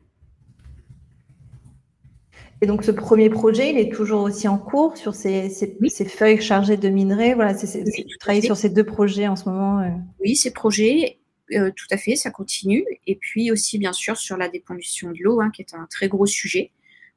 [2.61, 5.49] Et donc ce premier projet, il est toujours aussi en cours sur ces,
[6.07, 7.35] feuilles chargées de minerais.
[7.35, 7.83] Voilà, c'est,
[8.19, 9.79] travailler sur ces deux projets en ce moment.
[9.79, 9.89] Euh.
[10.19, 11.19] Oui, ces projets,
[11.53, 12.83] euh, tout à fait, ça continue.
[13.05, 16.07] Et puis aussi, bien sûr, sur la dépollution de l'eau, hein, qui est un très
[16.07, 16.71] gros sujet,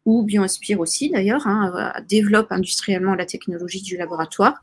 [0.05, 4.62] où BioInspire aussi, d'ailleurs, hein, développe industriellement la technologie du laboratoire.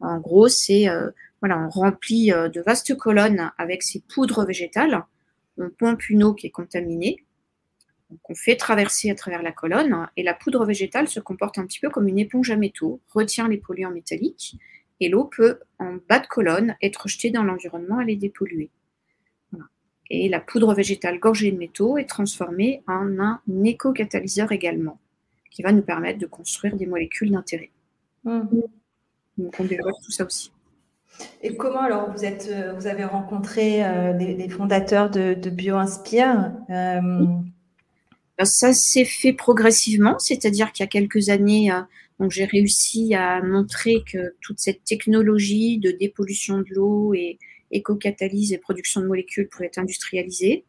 [0.00, 5.02] En gros, c'est euh, voilà, on remplit de vastes colonnes avec ces poudres végétales.
[5.56, 7.24] On pompe une eau qui est contaminée.
[8.28, 11.80] On fait traverser à travers la colonne et la poudre végétale se comporte un petit
[11.80, 14.56] peu comme une éponge à métaux, retient les polluants métalliques
[15.00, 18.70] et l'eau peut, en bas de colonne, être jetée dans l'environnement et les dépolluer.
[20.12, 24.98] Et la poudre végétale gorgée de métaux est transformée en un éco-catalyseur également,
[25.50, 27.70] qui va nous permettre de construire des molécules d'intérêt.
[28.24, 28.42] Mmh.
[29.38, 30.52] Donc on développe tout ça aussi.
[31.42, 37.00] Et comment alors vous êtes, euh, vous avez rencontré euh, les, fondateurs de, BioInspire euh?
[38.44, 41.70] Ça s'est fait progressivement, c'est-à-dire qu'il y a quelques années,
[42.18, 47.38] donc j'ai réussi à montrer que toute cette technologie de dépollution de l'eau et
[47.70, 50.64] éco-catalyse et production de molécules pouvait être industrialisée.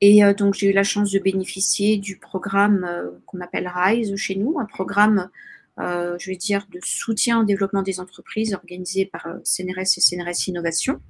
[0.00, 2.86] Et donc j'ai eu la chance de bénéficier du programme
[3.26, 5.30] qu'on appelle RISE chez nous, un programme
[5.78, 10.00] euh, je vais dire, de soutien au développement des entreprises organisé par CNRS euh, et
[10.00, 11.00] CNRS Innovation.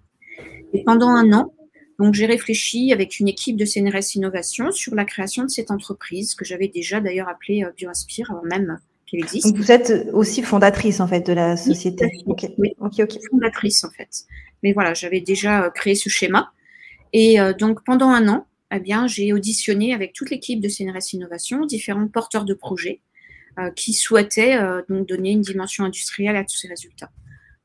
[0.73, 1.55] Et pendant un an,
[1.99, 6.35] donc j'ai réfléchi avec une équipe de CNRS Innovation sur la création de cette entreprise
[6.35, 9.47] que j'avais déjà d'ailleurs appelée euh, BioInspire avant même qu'elle existe.
[9.47, 12.11] Donc vous êtes aussi fondatrice en fait de la société.
[12.27, 13.19] Oui, ok, ok.
[13.31, 14.25] Fondatrice en fait.
[14.63, 16.51] Mais voilà, j'avais déjà créé ce schéma.
[17.13, 21.67] Et donc pendant un an, eh bien, j'ai auditionné avec toute l'équipe de CNRS Innovation
[21.67, 23.01] différents porteurs de projets
[23.59, 27.11] euh, qui souhaitait euh, donc donner une dimension industrielle à tous ces résultats.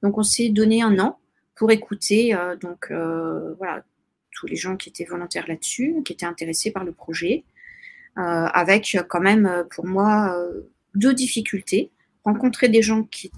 [0.04, 1.20] Donc on s'est donné un an
[1.56, 2.92] pour écouter euh, donc
[3.58, 3.84] voilà
[4.32, 7.44] tous les gens qui étaient volontaires là-dessus, qui étaient intéressés par le projet,
[8.16, 10.36] avec quand même pour moi
[10.96, 11.92] deux difficultés
[12.24, 13.32] rencontrer des gens qui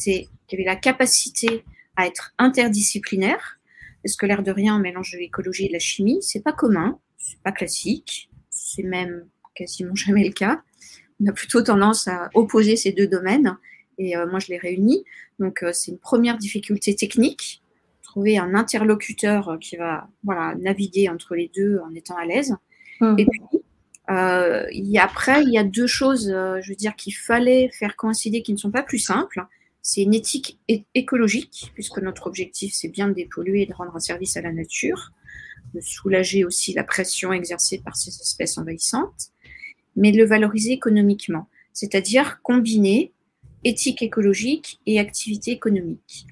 [0.51, 1.63] avaient la capacité
[1.95, 3.60] à être interdisciplinaires,
[4.03, 6.99] parce que l'air de rien, mélange de l'écologie et de la chimie, c'est pas commun,
[7.17, 10.62] c'est pas classique, c'est même quasiment jamais le cas
[11.23, 13.58] on a plutôt tendance à opposer ces deux domaines.
[13.97, 15.03] Et euh, moi, je les réunis.
[15.39, 17.62] Donc, euh, c'est une première difficulté technique,
[18.13, 22.56] trouver un interlocuteur euh, qui va voilà, naviguer entre les deux en étant à l'aise.
[23.02, 23.15] Mmh.
[23.17, 23.41] Et puis,
[24.10, 28.41] y a, après, il y a deux choses, je veux dire, qu'il fallait faire coïncider
[28.41, 29.41] qui ne sont pas plus simples.
[29.82, 30.60] C'est une éthique
[30.93, 34.52] écologique, puisque notre objectif, c'est bien de dépolluer et de rendre un service à la
[34.52, 35.12] nature,
[35.73, 39.32] de soulager aussi la pression exercée par ces espèces envahissantes
[39.95, 43.12] mais le valoriser économiquement, c'est-à-dire combiner
[43.63, 46.28] éthique écologique et activité économique.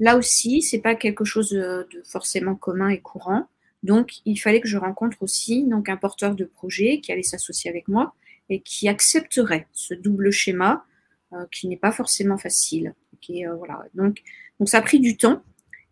[0.00, 3.48] Là aussi, c'est pas quelque chose de forcément commun et courant.
[3.82, 7.70] Donc, il fallait que je rencontre aussi donc un porteur de projet qui allait s'associer
[7.70, 8.14] avec moi
[8.48, 10.84] et qui accepterait ce double schéma
[11.32, 12.94] euh, qui n'est pas forcément facile.
[13.30, 13.84] Euh, voilà.
[13.94, 14.22] Donc,
[14.58, 15.42] donc, ça a pris du temps.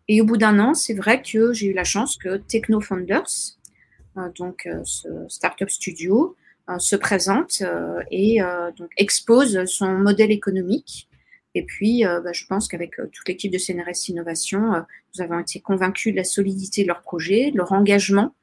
[0.07, 3.57] Et au bout d'un an, c'est vrai que j'ai eu la chance que Techno Founders,
[4.17, 6.35] euh, donc ce startup studio,
[6.69, 11.09] euh, se présente euh, et euh, donc expose son modèle économique.
[11.55, 14.59] Et puis, bah, je pense qu'avec toute l'équipe de CNRS Innovation,
[15.15, 18.33] nous avons été convaincus de la solidité de leur projet, de leur engagement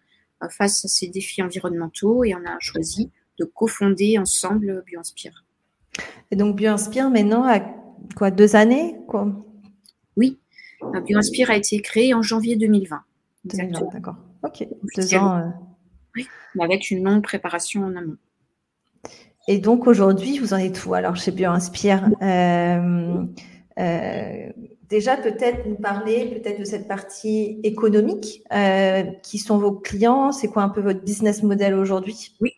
[0.49, 5.45] face à ces défis environnementaux et on a choisi de cofonder ensemble BioInspire.
[6.31, 7.61] Et donc BioInspire maintenant a
[8.17, 9.27] quoi deux années quoi?
[10.17, 10.39] Oui,
[11.05, 13.01] BioInspire a été créé en janvier 2020.
[13.45, 14.17] 2020, d'accord.
[14.43, 15.53] Ok, deux ans.
[16.17, 16.27] Oui,
[16.59, 18.17] avec une longue préparation en amont.
[19.51, 20.95] Et donc aujourd'hui, vous en êtes où?
[20.95, 23.25] Alors chez BioInspire euh,
[23.81, 24.49] euh,
[24.89, 28.45] Déjà, peut-être nous parler peut-être de cette partie économique.
[28.53, 32.37] Euh, qui sont vos clients C'est quoi un peu votre business model aujourd'hui?
[32.41, 32.53] Oui.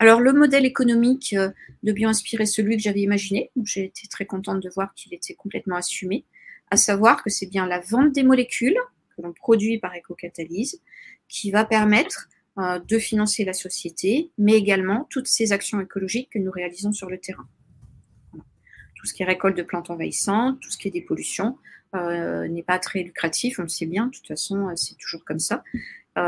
[0.00, 1.36] Alors le modèle économique
[1.84, 3.52] de BioInspire est celui que j'avais imaginé.
[3.62, 6.24] J'ai été très contente de voir qu'il était complètement assumé.
[6.72, 8.76] à savoir que c'est bien la vente des molécules
[9.16, 10.80] que l'on produit par éco-catalyse
[11.28, 12.28] qui va permettre
[12.58, 17.18] de financer la société, mais également toutes ces actions écologiques que nous réalisons sur le
[17.18, 17.46] terrain.
[18.96, 21.56] Tout ce qui est récolte de plantes envahissantes, tout ce qui est dépollution,
[21.94, 25.24] euh, n'est pas très lucratif, on le sait bien, de toute façon, euh, c'est toujours
[25.24, 25.62] comme ça,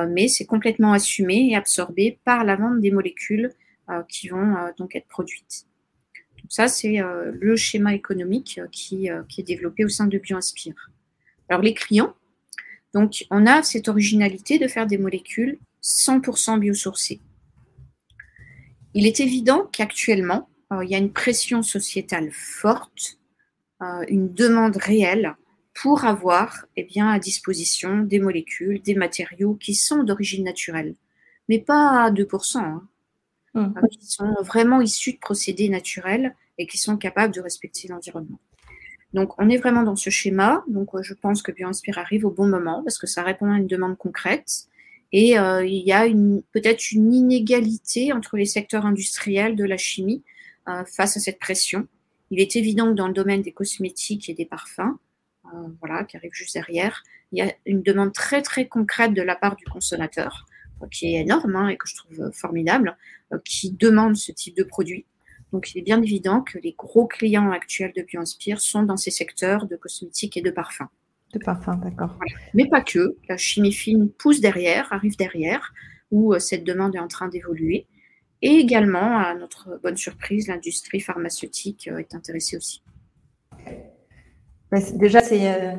[0.08, 3.50] mais c'est complètement assumé et absorbé par la vente des molécules
[4.08, 5.66] qui vont donc être produites.
[6.36, 6.98] Donc ça, c'est
[7.32, 10.92] le schéma économique qui, qui, est développé au sein de BioInspire.
[11.48, 12.14] Alors les clients,
[12.94, 17.20] donc on a cette originalité de faire des molécules 100% biosourcés.
[18.94, 23.18] Il est évident qu'actuellement, euh, il y a une pression sociétale forte,
[23.82, 25.36] euh, une demande réelle
[25.74, 30.94] pour avoir eh bien, à disposition des molécules, des matériaux qui sont d'origine naturelle,
[31.48, 32.88] mais pas à 2%, hein.
[33.54, 33.60] mmh.
[33.60, 38.40] euh, qui sont vraiment issus de procédés naturels et qui sont capables de respecter l'environnement.
[39.14, 40.62] Donc, on est vraiment dans ce schéma.
[40.68, 43.66] Donc, je pense que BioInspire arrive au bon moment parce que ça répond à une
[43.66, 44.68] demande concrète.
[45.12, 46.06] Et euh, il y a
[46.52, 50.22] peut-être une inégalité entre les secteurs industriels de la chimie
[50.68, 51.88] euh, face à cette pression.
[52.30, 54.98] Il est évident que dans le domaine des cosmétiques et des parfums,
[55.46, 59.22] euh, voilà, qui arrive juste derrière, il y a une demande très très concrète de
[59.22, 60.46] la part du consommateur,
[60.92, 62.96] qui est énorme hein, et que je trouve formidable,
[63.44, 65.04] qui demande ce type de produit.
[65.52, 69.10] Donc il est bien évident que les gros clients actuels de BioInspire sont dans ces
[69.10, 70.88] secteurs de cosmétiques et de parfums.
[71.32, 72.18] De parfum, d'accord.
[72.54, 73.16] Mais pas que.
[73.28, 75.72] La chimie fine pousse derrière, arrive derrière,
[76.10, 77.86] où euh, cette demande est en train d'évoluer.
[78.42, 82.82] Et également, à notre bonne surprise, l'industrie pharmaceutique euh, est intéressée aussi.
[84.94, 85.74] déjà, euh,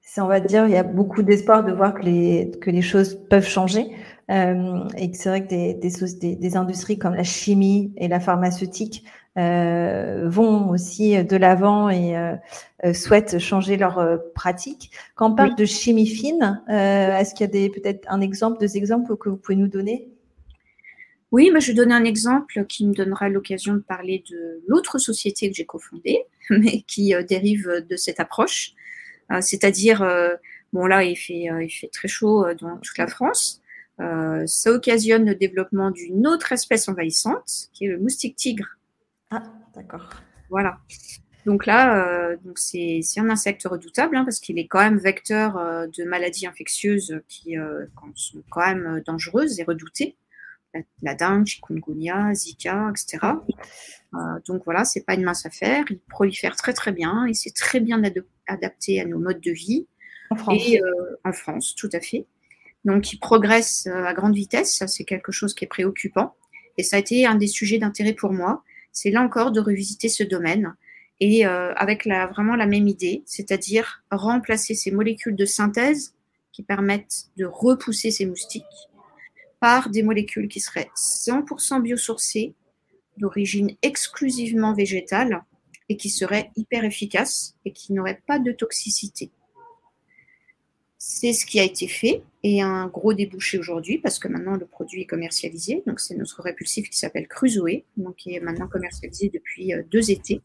[0.00, 2.82] c'est, on va dire, il y a beaucoup d'espoir de voir que les, que les
[2.82, 3.86] choses peuvent changer.
[4.30, 9.04] Et que c'est vrai que des, des, des, industries comme la chimie et la pharmaceutique
[9.38, 12.34] euh, vont aussi de l'avant et euh,
[12.84, 14.90] euh, souhaitent changer leur pratique.
[15.14, 19.16] Quand on parle de chimie fine, est-ce qu'il y a peut-être un exemple, deux exemples
[19.16, 20.08] que vous pouvez nous donner?
[21.32, 24.98] Oui, mais je vais donner un exemple qui me donnera l'occasion de parler de l'autre
[24.98, 28.72] société que j'ai cofondée, mais qui dérive de cette approche.
[29.40, 30.04] C'est-à-dire,
[30.72, 33.59] bon là, il fait, il fait très chaud dans toute la France.
[34.46, 38.66] Ça occasionne le développement d'une autre espèce envahissante, qui est le moustique tigre.
[39.30, 39.42] Ah,
[39.74, 40.08] d'accord.
[40.48, 40.78] Voilà.
[41.46, 45.86] Donc là, euh, c'est un insecte redoutable hein, parce qu'il est quand même vecteur euh,
[45.86, 50.16] de maladies infectieuses qui euh, sont quand même dangereuses et redoutées.
[51.02, 53.26] La, dengue, chikungunya, Zika, etc.
[54.46, 55.84] donc voilà, c'est pas une mince affaire.
[55.90, 58.00] Il prolifère très très bien et c'est très bien
[58.46, 59.88] adapté à nos modes de vie.
[60.30, 60.62] En France.
[60.64, 60.80] Et
[61.24, 62.24] en France, tout à fait.
[62.84, 66.34] Donc il progresse à grande vitesse, c'est quelque chose qui est préoccupant.
[66.78, 68.62] Et ça a été un des sujets d'intérêt pour moi
[68.92, 70.74] c'est là encore de revisiter ce domaine
[71.20, 76.14] et euh, avec la, vraiment la même idée, c'est-à-dire remplacer ces molécules de synthèse
[76.52, 78.64] qui permettent de repousser ces moustiques
[79.60, 82.54] par des molécules qui seraient 100% biosourcées,
[83.18, 85.44] d'origine exclusivement végétale
[85.90, 89.30] et qui seraient hyper efficaces et qui n'auraient pas de toxicité.
[91.02, 94.66] C'est ce qui a été fait et un gros débouché aujourd'hui parce que maintenant le
[94.66, 95.82] produit est commercialisé.
[95.86, 100.10] Donc c'est notre répulsif qui s'appelle Crusoe, donc qui est maintenant commercialisé depuis euh, deux
[100.10, 100.42] étés,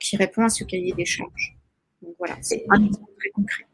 [0.00, 1.56] qui répond à ce cahier d'échange.
[2.02, 3.66] Donc voilà, c'est un exemple très concret.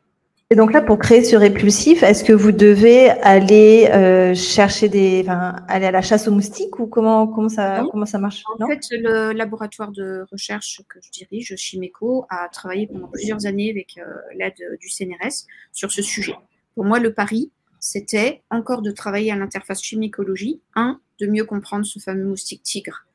[0.53, 5.21] Et donc là, pour créer ce répulsif, est-ce que vous devez aller euh, chercher des,
[5.23, 8.43] enfin, aller à la chasse aux moustiques ou comment comment ça comment ça marche?
[8.59, 13.71] En fait, le laboratoire de recherche que je dirige, Chimeco, a travaillé pendant plusieurs années
[13.71, 14.03] avec euh,
[14.35, 16.35] l'aide du CNRS sur ce sujet.
[16.75, 21.87] Pour moi, le pari, c'était encore de travailler à l'interface chimicologie, un, de mieux comprendre
[21.87, 23.07] ce fameux moustique tigre,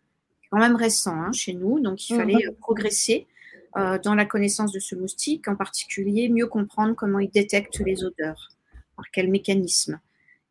[0.52, 2.18] quand même récent hein, chez nous, donc il mmh.
[2.18, 3.35] fallait progresser euh,
[3.76, 8.50] dans la connaissance de ce moustique, en particulier mieux comprendre comment il détecte les odeurs,
[8.96, 10.00] par quel mécanisme.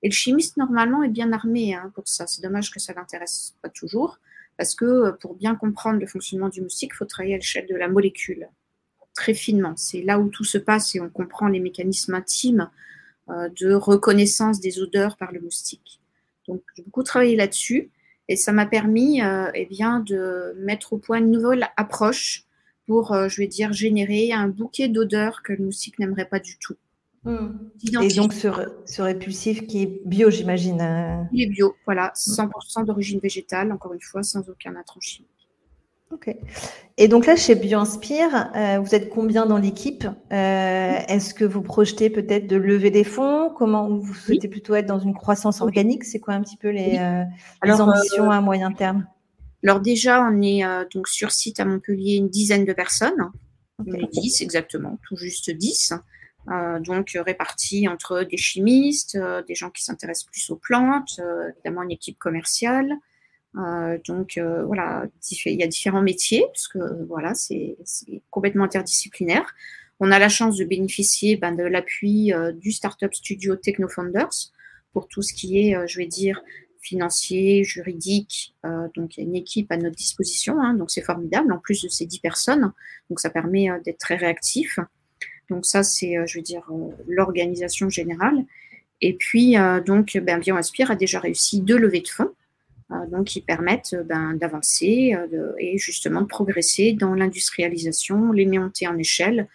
[0.05, 2.27] Et le chimiste, normalement, est bien armé hein, pour ça.
[2.27, 4.19] C'est dommage que ça ne l'intéresse pas toujours,
[4.59, 7.67] parce que euh, pour bien comprendre le fonctionnement du moustique, il faut travailler à l'échelle
[7.67, 8.51] de la molécule,
[9.15, 9.73] très finement.
[9.77, 12.71] C'est là où tout se passe et on comprend les mécanismes intimes
[13.31, 16.01] euh, de reconnaissance des odeurs par le moustique.
[16.49, 17.91] Donc, j'ai beaucoup travaillé là-dessus
[18.29, 19.23] et ça m'a permis
[19.55, 22.45] eh bien, de mettre au point une nouvelle approche
[22.87, 26.59] pour, euh, je vais dire, générer un bouquet d'odeurs que le moustique n'aimerait pas du
[26.59, 26.75] tout.
[27.25, 27.57] Hmm.
[28.03, 30.81] Et donc ce, répulsif qui est bio, j'imagine.
[30.81, 31.23] Euh.
[31.33, 35.31] Il est bio, voilà, 100% d'origine végétale, encore une fois, sans aucun intrant chimique.
[36.11, 36.37] Ok.
[36.99, 42.11] Et donc là, chez BioInspire, euh, vous êtes combien dans l'équipe Est-ce que vous projetez
[42.11, 43.51] peut-être de lever des fonds?
[43.57, 46.05] Comment vous souhaitez plutôt être dans une croissance organique?
[46.05, 47.01] C'est quoi un petit peu les,
[47.65, 49.07] les ambitions à moyen terme?
[49.65, 53.31] Alors déjà, on est euh, donc sur site à Montpellier une dizaine de personnes.
[53.79, 55.95] 10 exactement, tout juste 10.
[56.81, 61.21] donc répartis entre des chimistes, des gens qui s'intéressent plus aux plantes,
[61.57, 62.95] évidemment une équipe commerciale.
[64.07, 65.07] donc voilà,
[65.47, 67.77] il y a différents métiers, parce que voilà, c'est
[68.31, 69.55] complètement interdisciplinaire.
[69.99, 74.53] On a la chance de bénéficier ben, de l'appui du Startup Studio TechnoFounders
[74.93, 76.41] pour tout ce qui est, je vais dire,
[76.85, 78.55] financier, juridique.
[78.65, 80.61] Euh, donc, il y a une équipe à notre disposition.
[80.61, 81.53] Hein, donc, c'est formidable.
[81.53, 82.73] En plus de ces 10 personnes,
[83.09, 84.79] donc ça permet euh, d'être très réactif.
[85.51, 86.71] Donc, ça, c'est, euh, je veux dire,
[87.09, 88.45] l'organisation générale.
[89.01, 92.31] Et puis, donc, ben, BioInspire a déjà réussi deux levées de fonds.
[93.11, 95.15] donc, qui permettent ben, d'avancer
[95.59, 99.49] et justement de progresser dans l'industrialisation, les en échelle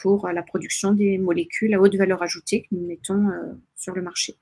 [0.00, 3.28] pour la production des molécules à haute valeur ajoutée que nous mettons
[3.76, 4.36] sur le marché.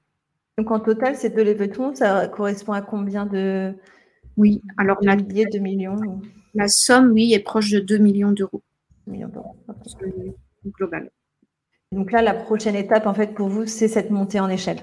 [0.58, 3.72] Donc en total, ces deux levées de fonds, ça correspond à combien de
[4.36, 6.20] Oui, alors la, milliers, millions
[6.52, 8.62] La somme, oui, est proche de 2 millions d'euros.
[9.06, 9.56] Millions d'euros.
[10.66, 11.10] Global.
[11.92, 14.80] Donc là, la prochaine étape, en fait, pour vous, c'est cette montée en échelle.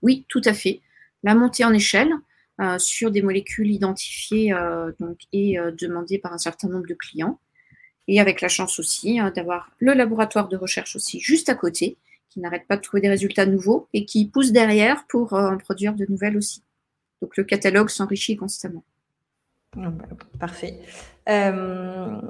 [0.00, 0.80] Oui, tout à fait.
[1.24, 2.12] La montée en échelle
[2.60, 6.94] euh, sur des molécules identifiées euh, donc, et euh, demandées par un certain nombre de
[6.94, 7.40] clients.
[8.06, 11.96] Et avec la chance aussi d'avoir le laboratoire de recherche aussi juste à côté,
[12.30, 15.58] qui n'arrête pas de trouver des résultats nouveaux et qui pousse derrière pour euh, en
[15.58, 16.62] produire de nouvelles aussi.
[17.20, 18.84] Donc le catalogue s'enrichit constamment.
[19.76, 20.04] Ah bah,
[20.38, 20.78] parfait.
[21.28, 22.20] Euh,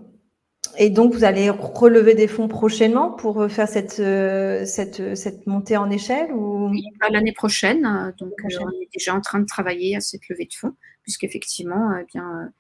[0.79, 5.77] et donc vous allez relever des fonds prochainement pour faire cette, euh, cette, cette montée
[5.77, 6.69] en échelle ou...
[6.69, 8.15] Oui, l'année prochaine.
[8.19, 12.05] Donc on est déjà en train de travailler à cette levée de fonds, puisqu'effectivement, eh
[12.05, 12.53] bien,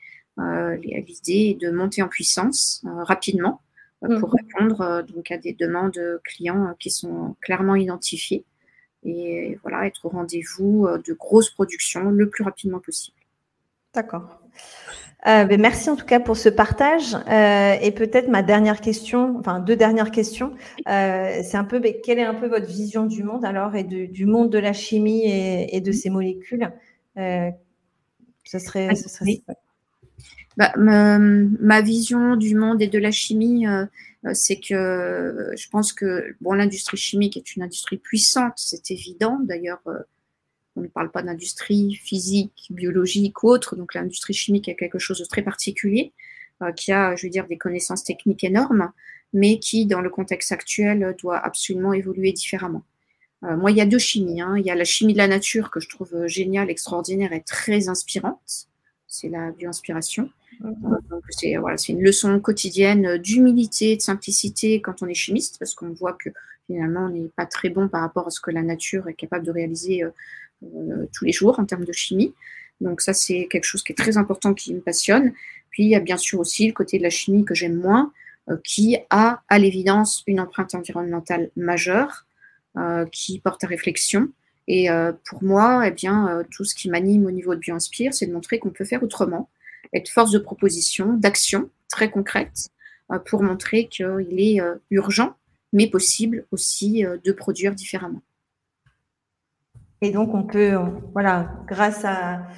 [0.82, 3.69] l'idée est de monter en puissance rapidement euh,
[4.00, 4.36] pour mhm.
[4.36, 8.44] répondre euh, donc à des demandes clients euh, qui sont clairement identifiées
[9.02, 13.16] et voilà être au rendez-vous de grosses productions le plus rapidement possible.
[13.94, 14.42] D'accord.
[15.24, 17.14] Ben, merci en tout cas pour ce partage.
[17.26, 22.24] et peut-être ma dernière question, enfin deux dernières questions, c'est un peu ben, quelle est
[22.24, 25.92] un peu votre vision du monde alors et du monde de la chimie et, de
[25.92, 26.70] ces molécules?
[27.16, 29.40] Ce serait, ce serait
[30.56, 33.86] bah, ma, vision du monde et de la chimie, euh,
[34.26, 39.38] euh, c'est que je pense que bon, l'industrie chimique est une industrie puissante, c'est évident.
[39.42, 40.00] D'ailleurs, euh,
[40.76, 43.76] on ne parle pas d'industrie physique, biologique ou autre.
[43.76, 46.12] Donc l'industrie chimique est quelque chose de très particulier,
[46.76, 48.92] qui a, je veux dire, des connaissances techniques énormes,
[49.32, 52.84] mais qui, dans le contexte actuel, doit absolument évoluer différemment.
[53.42, 54.40] moi, il y a deux chimies.
[54.42, 54.56] Hein.
[54.58, 57.88] Il y a la chimie de la nature que je trouve géniale, extraordinaire et très
[57.88, 58.68] inspirante.
[59.08, 60.30] C'est la bioinspiration.
[61.30, 66.12] C'est voilà, une leçon quotidienne d'humilité, de simplicité quand on est chimiste, parce qu'on voit
[66.12, 66.30] que
[66.66, 69.46] finalement on n'est pas très bon par rapport à ce que la nature est capable
[69.46, 70.10] de réaliser euh,
[70.64, 72.34] euh, tous les jours en termes de chimie.
[72.80, 75.32] Donc ça c'est quelque chose qui est très important, qui me passionne.
[75.70, 78.12] Puis il y a bien sûr aussi le côté de la chimie que j'aime moins,
[78.48, 82.26] euh, qui a à l'évidence une empreinte environnementale majeure,
[83.10, 84.28] qui porte à réflexion.
[84.68, 84.86] Et
[85.24, 88.60] pour moi, eh bien, tout ce qui m'anime au niveau de BioInspire, c'est de montrer
[88.60, 89.50] qu'on peut faire autrement,
[89.92, 92.68] être force de proposition, d'action très concrète
[93.12, 95.36] euh, pour montrer qu'il est euh, urgent,
[95.72, 98.22] mais possible aussi euh, de produire différemment.
[100.02, 100.72] Et donc, on peut,
[101.12, 102.48] voilà, grâce à,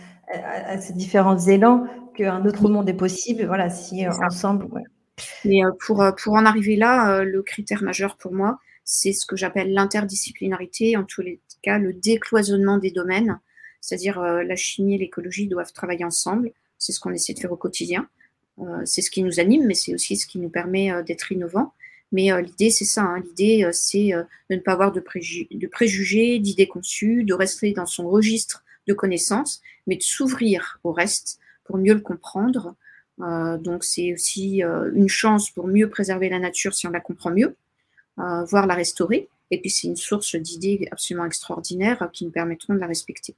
[0.81, 4.69] ces différents élans, qu'un autre monde est possible, voilà, si ensemble.
[5.45, 9.73] Mais pour, pour en arriver là, le critère majeur pour moi, c'est ce que j'appelle
[9.73, 13.41] l'interdisciplinarité, en tous les cas, le décloisonnement des domaines,
[13.81, 16.53] c'est-à-dire la chimie et l'écologie doivent travailler ensemble.
[16.83, 18.09] C'est ce qu'on essaie de faire au quotidien.
[18.59, 21.31] Euh, c'est ce qui nous anime, mais c'est aussi ce qui nous permet euh, d'être
[21.31, 21.73] innovants.
[22.11, 23.03] Mais euh, l'idée, c'est ça.
[23.03, 23.21] Hein.
[23.21, 24.11] L'idée, c'est
[24.51, 29.63] de ne pas avoir de, préjugés, d'idées conçues, de rester dans son registre de connaissances,
[29.87, 32.75] mais de s'ouvrir au reste pour mieux le comprendre.
[33.19, 37.55] donc, c'est aussi une chance pour mieux préserver la nature si on la comprend mieux,
[38.17, 39.29] voire la restaurer.
[39.53, 43.37] Et puis, c'est une source d'idées absolument extraordinaires qui nous permettront de la respecter.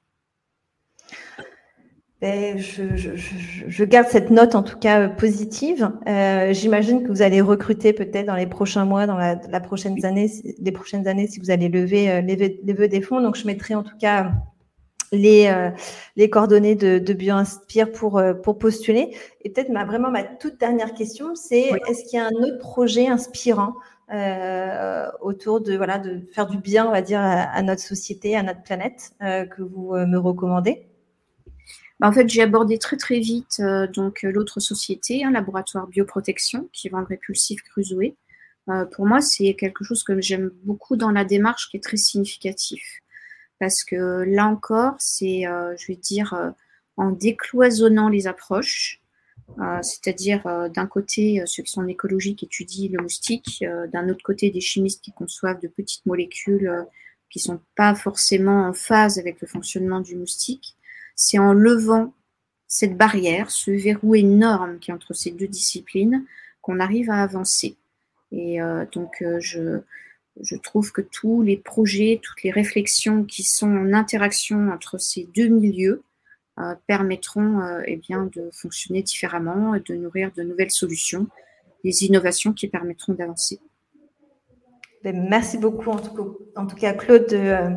[2.25, 5.93] Ben, je, garde cette note en tout cas euh, positive.
[6.09, 10.33] Euh, j'imagine que vous allez recruter peut-être dans les prochains mois, dans la, prochaine année,
[10.59, 13.21] les prochaines années, si vous allez lever euh, les, des fonds.
[13.21, 14.33] Donc, je mettrai en tout cas
[15.13, 15.53] les,
[16.17, 19.15] les coordonnées de, de BioInspire pour, pour postuler.
[19.43, 22.59] Et peut-être ma, vraiment ma toute dernière question, c'est est-ce qu'il y a un autre
[22.59, 23.75] projet inspirant
[25.21, 28.63] autour de voilà de faire du bien, on va dire, à notre société, à notre
[28.63, 30.87] planète, que vous me recommandez?
[32.01, 35.87] Bah, en fait, j'ai abordé très très vite euh, donc euh, l'autre société, un laboratoire
[35.87, 38.15] bioprotection qui vend le répulsif Crusoe.
[38.69, 41.97] Euh, pour moi, c'est quelque chose que j'aime beaucoup dans la démarche qui est très
[41.97, 42.83] significatif.
[43.61, 46.53] Parce que là encore, c'est, je vais dire,
[46.97, 49.01] en décloisonnant les approches,
[49.81, 50.43] c'est-à-dire
[50.75, 54.61] d'un côté ceux qui sont en écologie qui étudient le moustique, d'un autre côté des
[54.61, 56.85] chimistes qui conçoivent de petites molécules
[57.31, 60.77] qui ne sont pas forcément en phase avec le fonctionnement du moustique.
[61.17, 62.13] C'est en levant
[62.69, 66.25] cette barrière, ce verrou énorme qui est entre ces deux disciplines,
[66.61, 67.77] qu'on arrive à avancer.
[68.33, 68.59] Et
[68.93, 69.81] donc je,
[70.41, 75.29] je trouve que tous les projets, toutes les réflexions qui sont en interaction entre ces
[75.35, 76.03] deux milieux
[76.59, 81.27] euh, permettront euh, eh bien, de fonctionner différemment et de nourrir de nouvelles solutions,
[81.83, 83.59] des innovations qui permettront d'avancer.
[85.03, 87.71] Ben, merci beaucoup en tout, cas, Claude euh,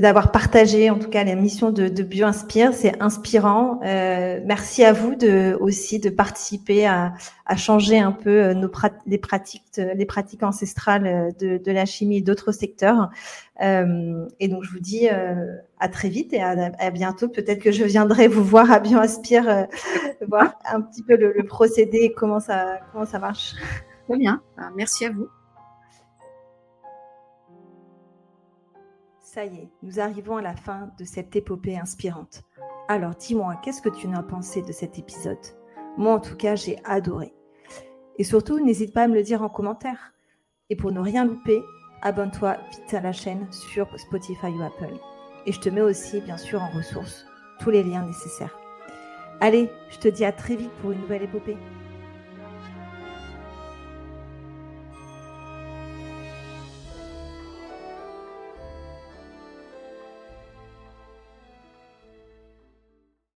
[0.00, 2.74] d'avoir partagé en tout cas la mission de, de BioInspire.
[2.74, 3.80] C'est inspirant.
[3.84, 7.14] Euh, merci à vous de, aussi de participer à,
[7.56, 8.70] changer un peu euh, nos
[9.06, 11.06] les pratiques, les pratiques ancestrales
[11.40, 13.10] euh, de, la chimie et d'autres secteurs.
[13.60, 17.28] Et donc je vous dis à très vite et à, à bientôt.
[17.28, 19.66] Peut-être que je viendrai vous voir à BioInspire,
[20.28, 23.54] voir un petit peu le, le, procédé et comment ça comment ça marche.
[24.08, 24.42] Très bien.
[24.76, 25.28] Merci à vous.
[29.36, 32.42] Ça y est, nous arrivons à la fin de cette épopée inspirante.
[32.88, 35.36] Alors dis-moi, qu'est-ce que tu en as pensé de cet épisode?
[35.98, 37.34] Moi en tout cas, j'ai adoré.
[38.16, 40.14] Et surtout, n'hésite pas à me le dire en commentaire.
[40.70, 41.62] Et pour ne rien louper,
[42.00, 44.94] abonne-toi vite à la chaîne sur Spotify ou Apple.
[45.44, 47.26] Et je te mets aussi, bien sûr, en ressources
[47.60, 48.58] tous les liens nécessaires.
[49.42, 51.58] Allez, je te dis à très vite pour une nouvelle épopée.